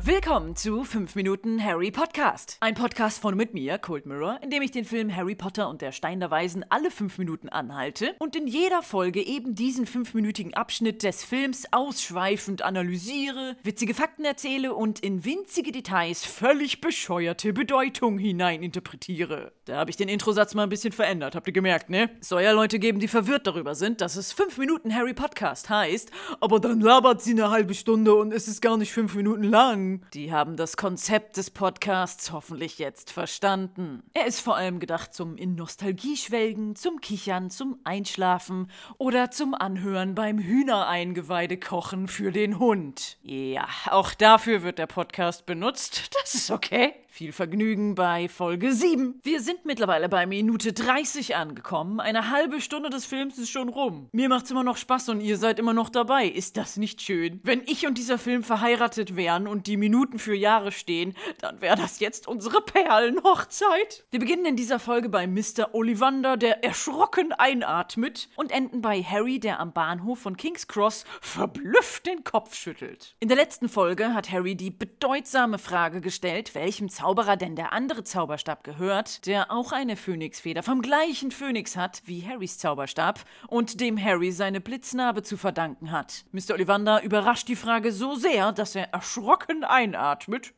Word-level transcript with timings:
Willkommen 0.00 0.56
zu 0.56 0.82
5 0.82 1.14
Minuten 1.14 1.62
Harry 1.62 1.90
Podcast. 1.90 2.56
Ein 2.60 2.74
Podcast 2.74 3.20
von 3.20 3.36
mit 3.36 3.52
mir, 3.52 3.76
Cold 3.76 4.06
Mirror, 4.06 4.40
in 4.42 4.48
dem 4.48 4.62
ich 4.62 4.70
den 4.70 4.86
Film 4.86 5.14
Harry 5.14 5.34
Potter 5.34 5.68
und 5.68 5.82
der 5.82 5.92
Stein 5.92 6.20
der 6.20 6.30
Weisen 6.30 6.64
alle 6.70 6.90
5 6.90 7.18
Minuten 7.18 7.50
anhalte 7.50 8.14
und 8.18 8.34
in 8.34 8.46
jeder 8.46 8.82
Folge 8.82 9.20
eben 9.20 9.54
diesen 9.54 9.86
5-minütigen 9.86 10.54
Abschnitt 10.54 11.02
des 11.02 11.22
Films 11.22 11.66
ausschweifend 11.70 12.62
analysiere, 12.62 13.58
witzige 13.62 13.92
Fakten 13.92 14.24
erzähle 14.24 14.72
und 14.74 15.00
in 15.00 15.26
winzige 15.26 15.70
Details 15.70 16.24
völlig 16.24 16.80
bescheuerte 16.80 17.52
Bedeutung 17.52 18.16
hineininterpretiere. 18.16 19.52
Da 19.66 19.76
habe 19.76 19.90
ich 19.90 19.98
den 19.98 20.08
Introsatz 20.08 20.54
mal 20.54 20.62
ein 20.62 20.70
bisschen 20.70 20.94
verändert, 20.94 21.34
habt 21.34 21.46
ihr 21.46 21.52
gemerkt, 21.52 21.90
ne? 21.90 22.08
Soll 22.22 22.40
ja 22.40 22.52
Leute 22.52 22.78
geben, 22.78 23.00
die 23.00 23.08
verwirrt 23.08 23.46
darüber 23.46 23.74
sind, 23.74 24.00
dass 24.00 24.16
es 24.16 24.32
5 24.32 24.56
Minuten 24.56 24.94
Harry 24.94 25.12
Podcast 25.12 25.68
heißt 25.68 26.10
aber 26.40 26.60
dann 26.60 26.80
labert 26.80 27.22
sie 27.22 27.32
eine 27.32 27.50
halbe 27.50 27.74
Stunde 27.74 28.14
und 28.14 28.32
es 28.32 28.48
ist 28.48 28.60
gar 28.60 28.76
nicht 28.76 28.92
fünf 28.92 29.14
Minuten 29.14 29.42
lang. 29.42 30.02
Die 30.14 30.32
haben 30.32 30.56
das 30.56 30.76
Konzept 30.76 31.36
des 31.36 31.50
Podcasts 31.50 32.32
hoffentlich 32.32 32.78
jetzt 32.78 33.10
verstanden. 33.10 34.02
Er 34.14 34.26
ist 34.26 34.40
vor 34.40 34.56
allem 34.56 34.80
gedacht 34.80 35.14
zum 35.14 35.36
in 35.36 35.54
Nostalgie 35.54 36.16
schwelgen, 36.16 36.76
zum 36.76 37.00
Kichern, 37.00 37.50
zum 37.50 37.78
Einschlafen 37.84 38.70
oder 38.98 39.30
zum 39.30 39.54
Anhören 39.54 40.14
beim 40.14 40.38
Hühnereingeweide 40.38 41.58
kochen 41.58 42.08
für 42.08 42.32
den 42.32 42.58
Hund. 42.58 43.18
Ja, 43.22 43.66
auch 43.86 44.14
dafür 44.14 44.62
wird 44.62 44.78
der 44.78 44.86
Podcast 44.86 45.46
benutzt. 45.46 46.10
Das 46.22 46.34
ist 46.34 46.50
okay. 46.50 46.94
Viel 47.18 47.32
Vergnügen 47.32 47.96
bei 47.96 48.28
Folge 48.28 48.72
7. 48.72 49.18
Wir 49.24 49.40
sind 49.40 49.64
mittlerweile 49.64 50.08
bei 50.08 50.24
Minute 50.24 50.72
30 50.72 51.34
angekommen. 51.34 51.98
Eine 51.98 52.30
halbe 52.30 52.60
Stunde 52.60 52.90
des 52.90 53.06
Films 53.06 53.38
ist 53.38 53.50
schon 53.50 53.68
rum. 53.68 54.08
Mir 54.12 54.28
macht's 54.28 54.52
immer 54.52 54.62
noch 54.62 54.76
Spaß 54.76 55.08
und 55.08 55.20
ihr 55.20 55.36
seid 55.36 55.58
immer 55.58 55.72
noch 55.72 55.88
dabei. 55.88 56.26
Ist 56.26 56.56
das 56.56 56.76
nicht 56.76 57.02
schön? 57.02 57.40
Wenn 57.42 57.62
ich 57.66 57.88
und 57.88 57.98
dieser 57.98 58.18
Film 58.18 58.44
verheiratet 58.44 59.16
wären 59.16 59.48
und 59.48 59.66
die 59.66 59.76
Minuten 59.76 60.20
für 60.20 60.36
Jahre 60.36 60.70
stehen, 60.70 61.16
dann 61.40 61.60
wäre 61.60 61.74
das 61.74 61.98
jetzt 61.98 62.28
unsere 62.28 62.60
Perlenhochzeit. 62.60 64.04
Wir 64.12 64.20
beginnen 64.20 64.46
in 64.46 64.54
dieser 64.54 64.78
Folge 64.78 65.08
bei 65.08 65.26
Mr. 65.26 65.74
Ollivander, 65.74 66.36
der 66.36 66.62
erschrocken 66.62 67.32
einatmet 67.32 68.28
und 68.36 68.52
enden 68.52 68.80
bei 68.80 69.02
Harry, 69.02 69.40
der 69.40 69.58
am 69.58 69.72
Bahnhof 69.72 70.20
von 70.20 70.36
King's 70.36 70.68
Cross 70.68 71.04
verblüfft 71.20 72.06
den 72.06 72.22
Kopf 72.22 72.54
schüttelt. 72.54 73.16
In 73.18 73.26
der 73.26 73.36
letzten 73.36 73.68
Folge 73.68 74.14
hat 74.14 74.30
Harry 74.30 74.54
die 74.54 74.70
bedeutsame 74.70 75.58
Frage 75.58 76.00
gestellt, 76.00 76.54
welchem 76.54 76.88
Zauber 76.88 77.07
Zauberer 77.08 77.38
denn 77.38 77.56
der 77.56 77.72
andere 77.72 78.04
Zauberstab 78.04 78.64
gehört, 78.64 79.24
der 79.24 79.50
auch 79.50 79.72
eine 79.72 79.96
Phönixfeder 79.96 80.62
vom 80.62 80.82
gleichen 80.82 81.30
Phönix 81.30 81.74
hat 81.74 82.02
wie 82.04 82.22
Harrys 82.28 82.58
Zauberstab 82.58 83.24
und 83.46 83.80
dem 83.80 83.96
Harry 83.96 84.30
seine 84.30 84.60
Blitznarbe 84.60 85.22
zu 85.22 85.38
verdanken 85.38 85.90
hat. 85.90 86.26
Mr. 86.32 86.52
Ollivander 86.52 87.02
überrascht 87.02 87.48
die 87.48 87.56
Frage 87.56 87.92
so 87.92 88.14
sehr, 88.14 88.52
dass 88.52 88.74
er 88.74 88.92
erschrocken 88.92 89.64
einatmet 89.64 90.52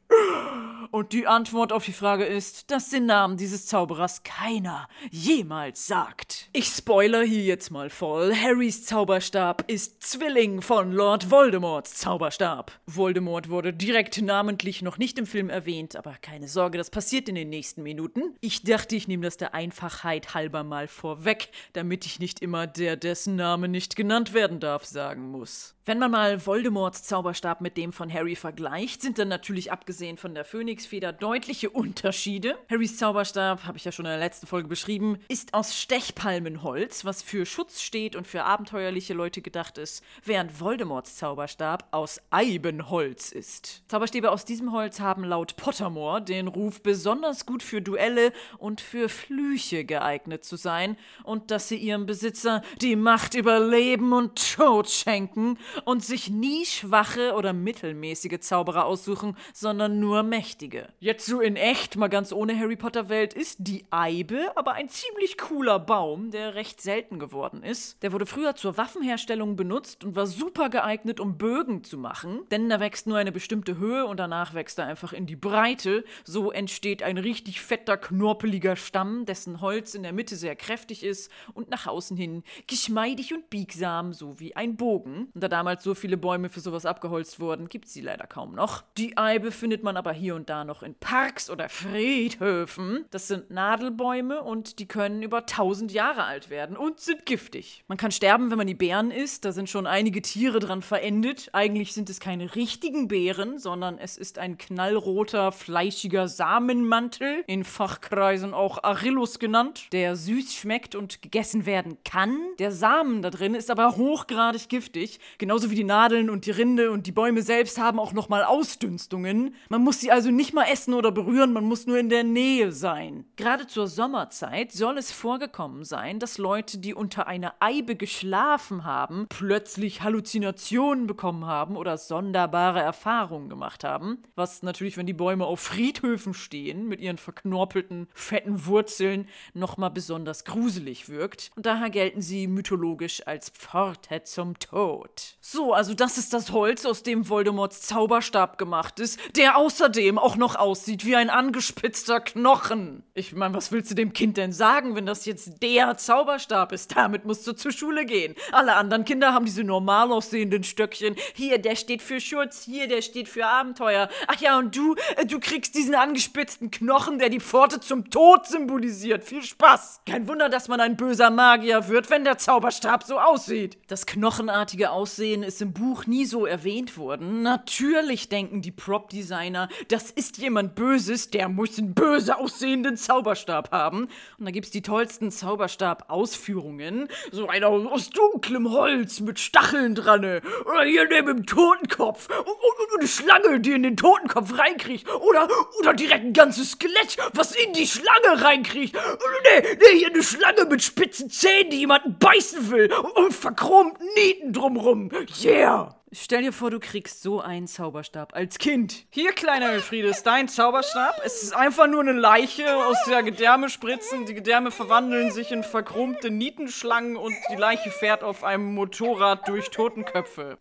und 0.91 1.13
die 1.13 1.27
Antwort 1.27 1.73
auf 1.73 1.85
die 1.85 1.93
Frage 1.93 2.25
ist, 2.25 2.71
dass 2.71 2.91
den 2.91 3.07
Namen 3.07 3.37
dieses 3.37 3.67
Zauberers 3.67 4.23
keiner 4.23 4.89
jemals 5.11 5.87
sagt. 5.87 6.49
Ich 6.53 6.67
spoiler 6.67 7.23
hier 7.23 7.43
jetzt 7.43 7.71
mal 7.71 7.91
voll. 7.91 8.35
Harrys 8.35 8.85
Zauberstab 8.85 9.65
ist 9.71 10.03
Zwilling 10.03 10.63
von 10.63 10.93
Lord 10.93 11.31
Voldemorts 11.31 11.95
Zauberstab. 11.95 12.73
Voldemort 12.87 13.49
wurde 13.49 13.73
direkt 13.73 14.21
namentlich 14.21 14.83
noch 14.83 14.99
nicht 14.99 15.19
im 15.19 15.27
Film 15.27 15.49
erwähnt, 15.49 15.97
aber 15.97 16.17
keine 16.21 16.49
Sorge, 16.49 16.79
das 16.79 16.91
passiert 16.91 17.29
in 17.29 17.35
den 17.35 17.51
nächsten 17.51 17.83
Minuten. 17.83 18.35
Ich 18.41 18.65
dachte, 18.65 18.97
ich 18.97 19.09
nehme 19.09 19.25
das 19.25 19.37
der 19.37 19.55
Einfachheit 19.55 20.35
halber 20.35 20.65
mal 20.65 20.89
vorweg, 20.89 21.51
damit 21.73 22.07
ich 22.07 22.19
nicht 22.19 22.41
immer 22.41 22.67
der, 22.67 22.97
dessen 22.97 23.37
Name 23.37 23.69
nicht 23.69 23.97
genannt 23.97 24.35
werden 24.35 24.61
darf, 24.61 24.85
sagen 24.85 25.31
muss. 25.31 25.77
Wenn 25.87 25.99
man 25.99 26.11
mal 26.11 26.47
Voldemorts 26.47 27.03
Zauberstab 27.03 27.61
mit 27.61 27.77
dem 27.77 27.93
von 27.93 28.13
Harry 28.13 28.37
vergleicht, 28.37 29.03
sind 29.03 29.19
dann 29.19 29.29
natürlich 29.29 29.73
abgesehen 29.73 30.00
von 30.01 30.35
der 30.35 30.47
Phönixfeder 30.47 31.13
deutliche 31.13 31.69
Unterschiede. 31.71 32.57
Harrys 32.71 32.97
Zauberstab, 32.97 33.65
habe 33.65 33.77
ich 33.77 33.85
ja 33.85 33.93
schon 33.93 34.07
in 34.07 34.13
der 34.13 34.19
letzten 34.19 34.47
Folge 34.47 34.67
beschrieben, 34.67 35.19
ist 35.29 35.53
aus 35.53 35.77
Stechpalmenholz, 35.77 37.05
was 37.05 37.23
für 37.23 37.45
Schutz 37.45 37.83
steht 37.83 38.17
und 38.17 38.27
für 38.27 38.45
abenteuerliche 38.45 39.13
Leute 39.13 39.43
gedacht 39.43 39.77
ist, 39.77 40.03
während 40.25 40.59
Voldemorts 40.59 41.17
Zauberstab 41.17 41.87
aus 41.91 42.19
Eibenholz 42.31 43.31
ist. 43.31 43.83
Zauberstäbe 43.89 44.31
aus 44.31 44.47
diesem 44.47 44.73
Holz 44.73 45.01
haben 45.01 45.23
laut 45.23 45.57
Pottermore 45.57 46.23
den 46.23 46.49
Ruf, 46.49 46.83
besonders 46.83 47.45
gut 47.45 47.63
für 47.63 47.83
Duelle 47.83 48.33
und 48.57 48.81
für 48.81 49.11
Flüche 49.11 49.85
geeignet 49.85 50.45
zu 50.45 50.57
sein 50.57 50.97
und 51.25 51.51
dass 51.51 51.69
sie 51.69 51.77
ihrem 51.77 52.07
Besitzer 52.07 52.63
die 52.81 52.97
Macht 52.97 53.35
über 53.35 53.61
Leben 53.61 54.15
und 54.15 54.55
Tod 54.57 54.89
schenken 54.89 55.59
und 55.85 56.03
sich 56.03 56.31
nie 56.31 56.65
schwache 56.65 57.35
oder 57.35 57.53
mittelmäßige 57.53 58.41
Zauberer 58.41 58.87
aussuchen, 58.87 59.37
sondern 59.53 59.90
nur 59.99 60.23
mächtige. 60.23 60.89
Jetzt 61.01 61.27
so 61.27 61.41
in 61.41 61.57
echt, 61.57 61.97
mal 61.97 62.09
ganz 62.09 62.33
ohne 62.33 62.59
Harry 62.59 62.77
Potter 62.77 63.09
Welt, 63.09 63.35
ist 63.35 63.57
die 63.61 63.85
Eibe 63.91 64.53
aber 64.57 64.73
ein 64.73 64.89
ziemlich 64.89 65.37
cooler 65.37 65.79
Baum, 65.79 66.31
der 66.31 66.55
recht 66.55 66.81
selten 66.81 67.19
geworden 67.19 67.63
ist. 67.63 68.03
Der 68.03 68.13
wurde 68.13 68.27
früher 68.27 68.55
zur 68.55 68.77
Waffenherstellung 68.77 69.57
benutzt 69.57 70.05
und 70.05 70.17
war 70.17 70.27
super 70.27 70.69
geeignet, 70.69 71.21
um 71.21 71.39
Bögen 71.39 71.85
zu 71.85 71.99
machen, 71.99 72.41
denn 72.51 72.69
da 72.69 72.81
wächst 72.81 73.07
nur 73.07 73.19
eine 73.19 73.33
bestimmte 73.33 73.79
Höhe 73.79 74.07
und 74.07 74.19
danach 74.19 74.55
wächst 74.55 74.79
er 74.79 74.87
einfach 74.87 75.13
in 75.13 75.27
die 75.27 75.37
Breite. 75.37 76.05
So 76.25 76.53
entsteht 76.53 77.03
ein 77.03 77.19
richtig 77.19 77.61
fetter, 77.61 77.97
knorpeliger 77.97 78.77
Stamm, 78.77 79.25
dessen 79.27 79.61
Holz 79.61 79.95
in 79.95 80.03
der 80.03 80.13
Mitte 80.13 80.37
sehr 80.37 80.57
kräftig 80.57 81.05
ist 81.05 81.31
und 81.55 81.71
nach 81.71 81.87
außen 81.87 82.17
hin 82.17 82.43
geschmeidig 82.67 83.33
und 83.33 83.51
biegsam, 83.51 84.13
so 84.13 84.39
wie 84.39 84.57
ein 84.57 84.77
Bogen. 84.77 85.31
Und 85.35 85.43
da 85.43 85.49
damals 85.49 85.83
so 85.83 85.95
viele 85.95 86.17
Bäume 86.17 86.49
für 86.49 86.61
sowas 86.61 86.87
abgeholzt 86.87 87.41
wurden, 87.41 87.69
gibt 87.69 87.87
es 87.87 87.93
sie 87.93 88.01
leider 88.01 88.27
kaum 88.27 88.55
noch. 88.55 88.83
Die 88.97 89.17
Eibe 89.17 89.51
findet 89.51 89.80
man 89.83 89.97
aber 89.97 90.13
hier 90.13 90.35
und 90.35 90.49
da 90.49 90.65
noch 90.65 90.83
in 90.83 90.95
Parks 90.95 91.51
oder 91.51 91.69
Friedhöfen. 91.69 93.05
Das 93.11 93.29
sind 93.29 93.51
Nadelbäume 93.51 94.43
und 94.43 94.79
die 94.79 94.87
können 94.87 95.23
über 95.23 95.39
1000 95.39 95.93
Jahre 95.93 96.25
alt 96.25 96.51
werden 96.51 96.77
und 96.77 97.01
sind 97.01 97.27
giftig. 97.27 97.85
Man 97.89 97.99
kann 97.99 98.13
sterben, 98.13 98.51
wenn 98.51 98.59
man 98.59 98.67
die 98.67 98.75
Beeren 98.75 99.11
isst. 99.11 99.45
Da 99.45 99.53
sind 99.53 99.69
schon 99.69 99.87
einige 99.87 100.23
Tiere 100.23 100.61
dran 100.61 100.83
verendet. 100.83 101.51
Eigentlich 101.53 101.93
sind 101.93 102.11
es 102.11 102.21
keine 102.21 102.55
richtigen 102.55 103.09
Beeren, 103.09 103.59
sondern 103.59 103.99
es 103.99 104.17
ist 104.17 104.39
ein 104.39 104.59
knallroter, 104.59 105.53
fleischiger 105.53 106.29
Samenmantel, 106.29 107.45
in 107.47 107.65
Fachkreisen 107.65 108.55
auch 108.55 108.83
Arillus 108.83 109.39
genannt, 109.39 109.89
der 109.93 110.17
süß 110.17 110.55
schmeckt 110.55 110.95
und 110.95 111.23
gegessen 111.23 111.67
werden 111.67 111.99
kann. 112.05 112.37
Der 112.59 112.73
Samen 112.73 113.23
da 113.23 113.31
drin 113.31 113.55
ist 113.55 113.71
aber 113.71 113.97
hochgradig 113.97 114.69
giftig, 114.69 115.19
Genauso 115.39 115.71
wie 115.71 115.75
die 115.75 115.85
Nadeln 115.85 116.29
und 116.29 116.47
die 116.47 116.51
Rinde 116.51 116.91
und 116.91 117.07
die 117.07 117.13
Bäume 117.13 117.43
selbst 117.43 117.79
haben 117.79 117.99
auch 117.99 118.13
nochmal 118.13 118.45
Ausdünstungen. 118.45 119.55
Man 119.73 119.85
muss 119.85 120.01
sie 120.01 120.11
also 120.11 120.33
nicht 120.33 120.53
mal 120.53 120.65
essen 120.65 120.95
oder 120.95 121.13
berühren, 121.13 121.53
man 121.53 121.63
muss 121.63 121.87
nur 121.87 121.97
in 121.97 122.09
der 122.09 122.25
Nähe 122.25 122.73
sein. 122.73 123.25
Gerade 123.37 123.69
zur 123.69 123.87
Sommerzeit 123.87 124.73
soll 124.73 124.99
es 124.99 125.13
vorgekommen 125.13 125.85
sein, 125.85 126.19
dass 126.19 126.39
Leute, 126.39 126.79
die 126.79 126.93
unter 126.93 127.29
einer 127.29 127.55
Eibe 127.61 127.95
geschlafen 127.95 128.85
haben, 128.85 129.27
plötzlich 129.29 130.03
Halluzinationen 130.03 131.07
bekommen 131.07 131.47
haben 131.47 131.77
oder 131.77 131.99
sonderbare 131.99 132.81
Erfahrungen 132.81 133.49
gemacht 133.49 133.85
haben. 133.85 134.25
Was 134.35 134.65
natürlich, 134.65 134.97
wenn 134.97 135.07
die 135.07 135.13
Bäume 135.13 135.45
auf 135.45 135.61
Friedhöfen 135.61 136.35
stehen, 136.35 136.89
mit 136.89 136.99
ihren 136.99 137.19
verknorpelten, 137.19 138.09
fetten 138.13 138.67
Wurzeln, 138.67 139.29
nochmal 139.55 139.93
besonders 139.93 140.45
gruselig 140.45 141.09
wirkt. 141.09 141.53
Und 141.55 141.65
daher 141.65 141.91
gelten 141.91 142.23
sie 142.23 142.49
mythologisch 142.49 143.25
als 143.25 143.51
Pforte 143.51 144.25
zum 144.25 144.59
Tod. 144.59 145.37
So, 145.41 145.73
also 145.75 145.95
das 145.95 146.19
ist 146.19 146.33
das 146.33 146.51
Holz, 146.51 146.85
aus 146.85 147.05
dem 147.05 147.29
Voldemorts 147.29 147.83
Zauberstab 147.83 148.59
gemacht 148.59 148.99
ist, 148.99 149.21
der 149.37 149.60
außerdem 149.61 150.19
auch 150.19 150.37
noch 150.37 150.57
aussieht 150.57 151.05
wie 151.05 151.17
ein 151.17 151.29
angespitzter 151.29 152.21
Knochen. 152.21 153.03
Ich 153.13 153.35
meine, 153.35 153.53
was 153.53 153.71
willst 153.73 153.91
du 153.91 153.95
dem 153.95 154.15
Kind 154.15 154.39
denn 154.39 154.53
sagen, 154.53 154.97
wenn 154.97 155.05
das 155.05 155.27
jetzt 155.27 155.63
der 155.63 155.99
Zauberstab 155.99 156.73
ist? 156.73 156.97
Damit 156.97 157.27
musst 157.27 157.47
du 157.47 157.53
zur 157.53 157.71
Schule 157.71 158.07
gehen. 158.07 158.35
Alle 158.53 158.77
anderen 158.77 159.05
Kinder 159.05 159.35
haben 159.35 159.45
diese 159.45 159.63
normal 159.63 160.13
aussehenden 160.13 160.65
Stöckchen. 160.65 161.15
Hier, 161.35 161.59
der 161.59 161.77
steht 161.77 162.01
für 162.01 162.23
Schutz, 162.23 162.65
hier, 162.65 162.89
der 162.89 163.03
steht 163.03 163.29
für 163.29 163.47
Abenteuer. 163.47 164.09
Ach 164.29 164.41
ja, 164.41 164.59
und 164.59 164.75
du, 164.75 164.95
äh, 165.19 165.27
du 165.27 165.39
kriegst 165.39 165.75
diesen 165.75 165.95
angespitzten 165.95 166.71
Knochen, 166.71 167.19
der 167.19 167.29
die 167.29 167.39
Pforte 167.39 167.81
zum 167.81 168.09
Tod 168.09 168.47
symbolisiert. 168.47 169.25
Viel 169.25 169.43
Spaß. 169.43 170.01
Kein 170.09 170.27
Wunder, 170.27 170.49
dass 170.49 170.69
man 170.69 170.81
ein 170.81 170.97
böser 170.97 171.29
Magier 171.29 171.89
wird, 171.89 172.09
wenn 172.09 172.25
der 172.25 172.39
Zauberstab 172.39 173.05
so 173.05 173.19
aussieht. 173.19 173.77
Das 173.89 174.07
knochenartige 174.07 174.91
Aussehen 174.91 175.43
ist 175.43 175.61
im 175.61 175.75
Buch 175.75 176.07
nie 176.07 176.25
so 176.25 176.47
erwähnt 176.47 176.97
worden. 176.97 177.43
Natürlich 177.43 178.31
denken 178.31 178.63
die 178.63 178.73
Prop-Designer, 178.73 179.50
das 179.89 180.11
ist 180.11 180.39
jemand 180.39 180.75
Böses, 180.75 181.31
der 181.31 181.49
muss 181.49 181.79
einen 181.79 181.95
böse 181.95 182.39
aussehenden 182.39 182.97
Zauberstab 182.97 183.71
haben. 183.71 184.09
Und 184.39 184.45
da 184.45 184.51
gibt's 184.51 184.71
die 184.71 184.83
tollsten 184.83 185.31
Zauberstab-Ausführungen. 185.31 187.09
So 187.33 187.49
einer 187.49 187.69
aus 187.69 188.11
dunklem 188.11 188.71
Holz 188.71 189.21
mit 189.21 189.39
Stacheln 189.39 189.95
dran. 189.95 190.21
Oder 190.21 190.85
hier 190.85 191.09
neben 191.09 191.29
dem 191.29 191.47
Totenkopf. 191.47 192.29
Und, 192.29 192.99
eine 192.99 193.09
Schlange, 193.09 193.61
die 193.61 193.73
in 193.73 193.83
den 193.83 193.97
Totenkopf 193.97 194.59
reinkriegt. 194.59 195.09
Oder, 195.09 195.49
oder 195.79 195.95
direkt 195.95 196.25
ein 196.25 196.33
ganzes 196.33 196.73
Skelett, 196.73 197.17
was 197.33 197.55
in 197.55 197.73
die 197.73 197.87
Schlange 197.87 198.43
reinkriegt. 198.43 198.95
Nee, 198.95 199.77
nee, 199.79 199.99
hier 199.99 200.09
eine 200.09 200.23
Schlange 200.23 200.65
mit 200.67 200.83
spitzen 200.83 201.31
Zähnen, 201.31 201.71
die 201.71 201.79
jemanden 201.79 202.19
beißen 202.19 202.71
will. 202.71 202.93
Und 203.15 203.33
verchromten 203.33 204.07
Nieten 204.17 204.53
drumrum. 204.53 205.11
Yeah! 205.43 206.00
Stell 206.13 206.43
dir 206.43 206.53
vor, 206.53 206.71
du 206.73 206.81
kriegst 206.81 207.23
so 207.23 207.41
einen 207.41 207.69
Zauberstab 207.69 208.35
als 208.35 208.59
Kind. 208.59 209.07
Hier, 209.11 209.31
kleiner 209.33 209.71
Elfriedes, 209.71 210.25
dein 210.25 210.49
Zauberstab. 210.49 211.21
Es 211.25 211.45
ist 211.45 211.55
einfach 211.55 211.87
nur 211.87 212.01
eine 212.01 212.11
Leiche, 212.11 212.85
aus 212.85 212.97
der 213.09 213.23
Gedärme 213.23 213.69
spritzen. 213.69 214.27
Die 214.27 214.35
Gedärme 214.35 214.73
verwandeln 214.73 215.31
sich 215.31 215.53
in 215.53 215.63
verchromte 215.63 216.31
Nietenschlangen 216.31 217.17
und 217.17 217.37
die 217.53 217.57
Leiche 217.57 217.93
fährt 217.93 218.25
auf 218.25 218.43
einem 218.43 218.75
Motorrad 218.75 219.47
durch 219.47 219.71
Totenköpfe. 219.71 220.59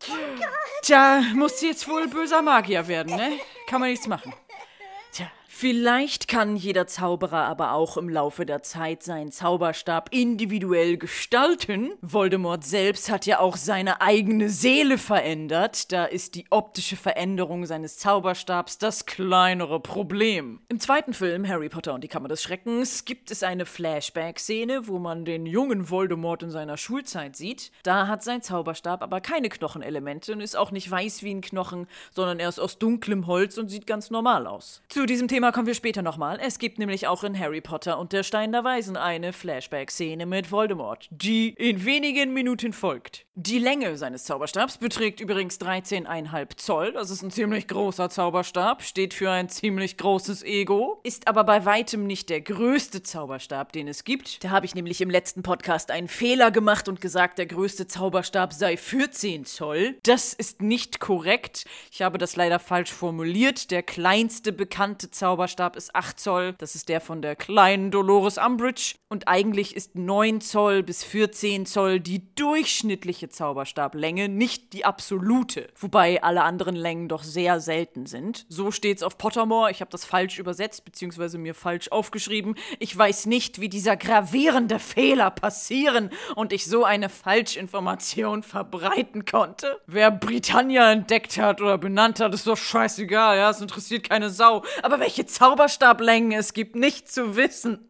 Tja, 0.83 1.23
musst 1.33 1.63
du 1.63 1.65
jetzt 1.65 1.87
wohl 1.87 2.07
böser 2.07 2.43
Magier 2.43 2.87
werden, 2.87 3.15
ne? 3.15 3.31
Kann 3.67 3.79
man 3.81 3.89
nichts 3.89 4.07
machen. 4.07 4.35
Vielleicht 5.51 6.27
kann 6.27 6.55
jeder 6.55 6.85
Zauberer 6.85 7.45
aber 7.45 7.73
auch 7.73 7.97
im 7.97 8.07
Laufe 8.07 8.45
der 8.45 8.61
Zeit 8.61 9.01
seinen 9.01 9.31
Zauberstab 9.31 10.09
individuell 10.13 10.97
gestalten. 10.97 11.89
Voldemort 12.01 12.63
selbst 12.63 13.09
hat 13.09 13.25
ja 13.25 13.39
auch 13.39 13.57
seine 13.57 13.99
eigene 13.99 14.49
Seele 14.49 14.99
verändert. 14.99 15.91
Da 15.91 16.05
ist 16.05 16.35
die 16.35 16.45
optische 16.51 16.95
Veränderung 16.95 17.65
seines 17.65 17.97
Zauberstabs 17.97 18.77
das 18.77 19.07
kleinere 19.07 19.79
Problem. 19.79 20.61
Im 20.69 20.79
zweiten 20.79 21.13
Film, 21.13 21.47
Harry 21.47 21.67
Potter 21.67 21.95
und 21.95 22.03
die 22.03 22.07
Kammer 22.07 22.27
des 22.27 22.43
Schreckens, 22.43 23.03
gibt 23.03 23.31
es 23.31 23.41
eine 23.41 23.65
Flashback-Szene, 23.65 24.87
wo 24.87 24.99
man 24.99 25.25
den 25.25 25.47
jungen 25.47 25.89
Voldemort 25.89 26.43
in 26.43 26.51
seiner 26.51 26.77
Schulzeit 26.77 27.35
sieht. 27.35 27.71
Da 27.81 28.07
hat 28.07 28.23
sein 28.23 28.43
Zauberstab 28.43 29.01
aber 29.01 29.19
keine 29.19 29.49
Knochenelemente 29.49 30.31
und 30.31 30.41
ist 30.41 30.55
auch 30.55 30.69
nicht 30.69 30.89
weiß 30.89 31.23
wie 31.23 31.33
ein 31.33 31.41
Knochen, 31.41 31.87
sondern 32.11 32.39
er 32.39 32.49
ist 32.49 32.59
aus 32.59 32.77
dunklem 32.77 33.25
Holz 33.25 33.57
und 33.57 33.69
sieht 33.69 33.87
ganz 33.87 34.11
normal 34.11 34.45
aus. 34.45 34.83
Zu 34.89 35.07
diesem 35.07 35.27
Thema 35.27 35.38
kommen 35.39 35.67
wir 35.67 35.73
später 35.73 36.01
nochmal. 36.01 36.37
Es 36.41 36.59
gibt 36.59 36.79
nämlich 36.79 37.07
auch 37.07 37.23
in 37.23 37.37
Harry 37.39 37.61
Potter 37.61 37.97
und 37.97 38.13
der 38.13 38.23
Stein 38.23 38.51
der 38.51 38.63
Weisen 38.63 38.97
eine 38.97 39.31
Flashback-Szene 39.33 40.25
mit 40.25 40.51
Voldemort, 40.51 41.07
die 41.11 41.49
in 41.49 41.85
wenigen 41.85 42.33
Minuten 42.33 42.73
folgt. 42.73 43.25
Die 43.35 43.57
Länge 43.57 43.95
seines 43.95 44.25
Zauberstabs 44.25 44.79
beträgt 44.79 45.21
übrigens 45.21 45.61
13,5 45.61 46.57
Zoll. 46.57 46.91
Das 46.91 47.09
ist 47.09 47.21
ein 47.21 47.31
ziemlich 47.31 47.69
großer 47.69 48.09
Zauberstab, 48.09 48.83
steht 48.83 49.13
für 49.13 49.31
ein 49.31 49.47
ziemlich 49.47 49.95
großes 49.95 50.43
Ego, 50.43 50.99
ist 51.03 51.29
aber 51.29 51.45
bei 51.45 51.63
weitem 51.63 52.05
nicht 52.05 52.29
der 52.29 52.41
größte 52.41 53.01
Zauberstab, 53.01 53.71
den 53.71 53.87
es 53.87 54.03
gibt. 54.03 54.43
Da 54.43 54.49
habe 54.49 54.65
ich 54.65 54.75
nämlich 54.75 54.99
im 54.99 55.09
letzten 55.09 55.41
Podcast 55.41 55.89
einen 55.89 56.09
Fehler 56.09 56.51
gemacht 56.51 56.89
und 56.89 56.99
gesagt, 56.99 57.37
der 57.37 57.45
größte 57.45 57.87
Zauberstab 57.87 58.51
sei 58.51 58.75
14 58.75 59.45
Zoll. 59.45 59.97
Das 60.03 60.33
ist 60.33 60.61
nicht 60.61 60.99
korrekt. 60.99 61.63
Ich 61.91 62.01
habe 62.01 62.17
das 62.17 62.35
leider 62.35 62.59
falsch 62.59 62.91
formuliert. 62.91 63.71
Der 63.71 63.83
kleinste 63.83 64.51
bekannte 64.51 65.09
Zauberstab 65.11 65.28
ist 65.75 65.95
8 65.95 66.19
Zoll. 66.19 66.55
Das 66.57 66.75
ist 66.75 66.89
der 66.89 67.01
von 67.01 67.21
der 67.21 67.35
kleinen 67.35 67.91
Dolores 67.91 68.37
Umbridge. 68.37 68.95
Und 69.09 69.27
eigentlich 69.27 69.75
ist 69.75 69.95
9 69.95 70.41
Zoll 70.41 70.83
bis 70.83 71.03
14 71.03 71.65
Zoll 71.65 71.99
die 71.99 72.33
durchschnittliche 72.35 73.29
Zauberstablänge, 73.29 74.29
nicht 74.29 74.73
die 74.73 74.85
absolute. 74.85 75.67
Wobei 75.79 76.21
alle 76.21 76.43
anderen 76.43 76.75
Längen 76.75 77.07
doch 77.07 77.23
sehr 77.23 77.59
selten 77.59 78.05
sind. 78.05 78.45
So 78.49 78.71
steht's 78.71 79.03
auf 79.03 79.17
Pottermore. 79.17 79.71
Ich 79.71 79.81
habe 79.81 79.91
das 79.91 80.05
falsch 80.05 80.39
übersetzt, 80.39 80.85
beziehungsweise 80.85 81.37
mir 81.37 81.55
falsch 81.55 81.91
aufgeschrieben. 81.91 82.55
Ich 82.79 82.95
weiß 82.95 83.25
nicht, 83.25 83.59
wie 83.59 83.69
dieser 83.69 83.97
gravierende 83.97 84.79
Fehler 84.79 85.31
passieren 85.31 86.09
und 86.35 86.53
ich 86.53 86.65
so 86.65 86.83
eine 86.83 87.09
Falschinformation 87.09 88.43
verbreiten 88.43 89.25
konnte. 89.25 89.79
Wer 89.87 90.11
Britannia 90.11 90.91
entdeckt 90.91 91.37
hat 91.37 91.61
oder 91.61 91.77
benannt 91.77 92.19
hat, 92.19 92.33
ist 92.33 92.47
doch 92.47 92.57
scheißegal, 92.57 93.37
ja, 93.37 93.49
es 93.49 93.61
interessiert 93.61 94.07
keine 94.09 94.29
Sau. 94.29 94.63
Aber 94.83 94.99
welche 94.99 95.18
Zauberstablängen 95.25 96.31
es 96.31 96.53
gibt, 96.53 96.75
nicht 96.75 97.11
zu 97.11 97.35
wissen. 97.35 97.89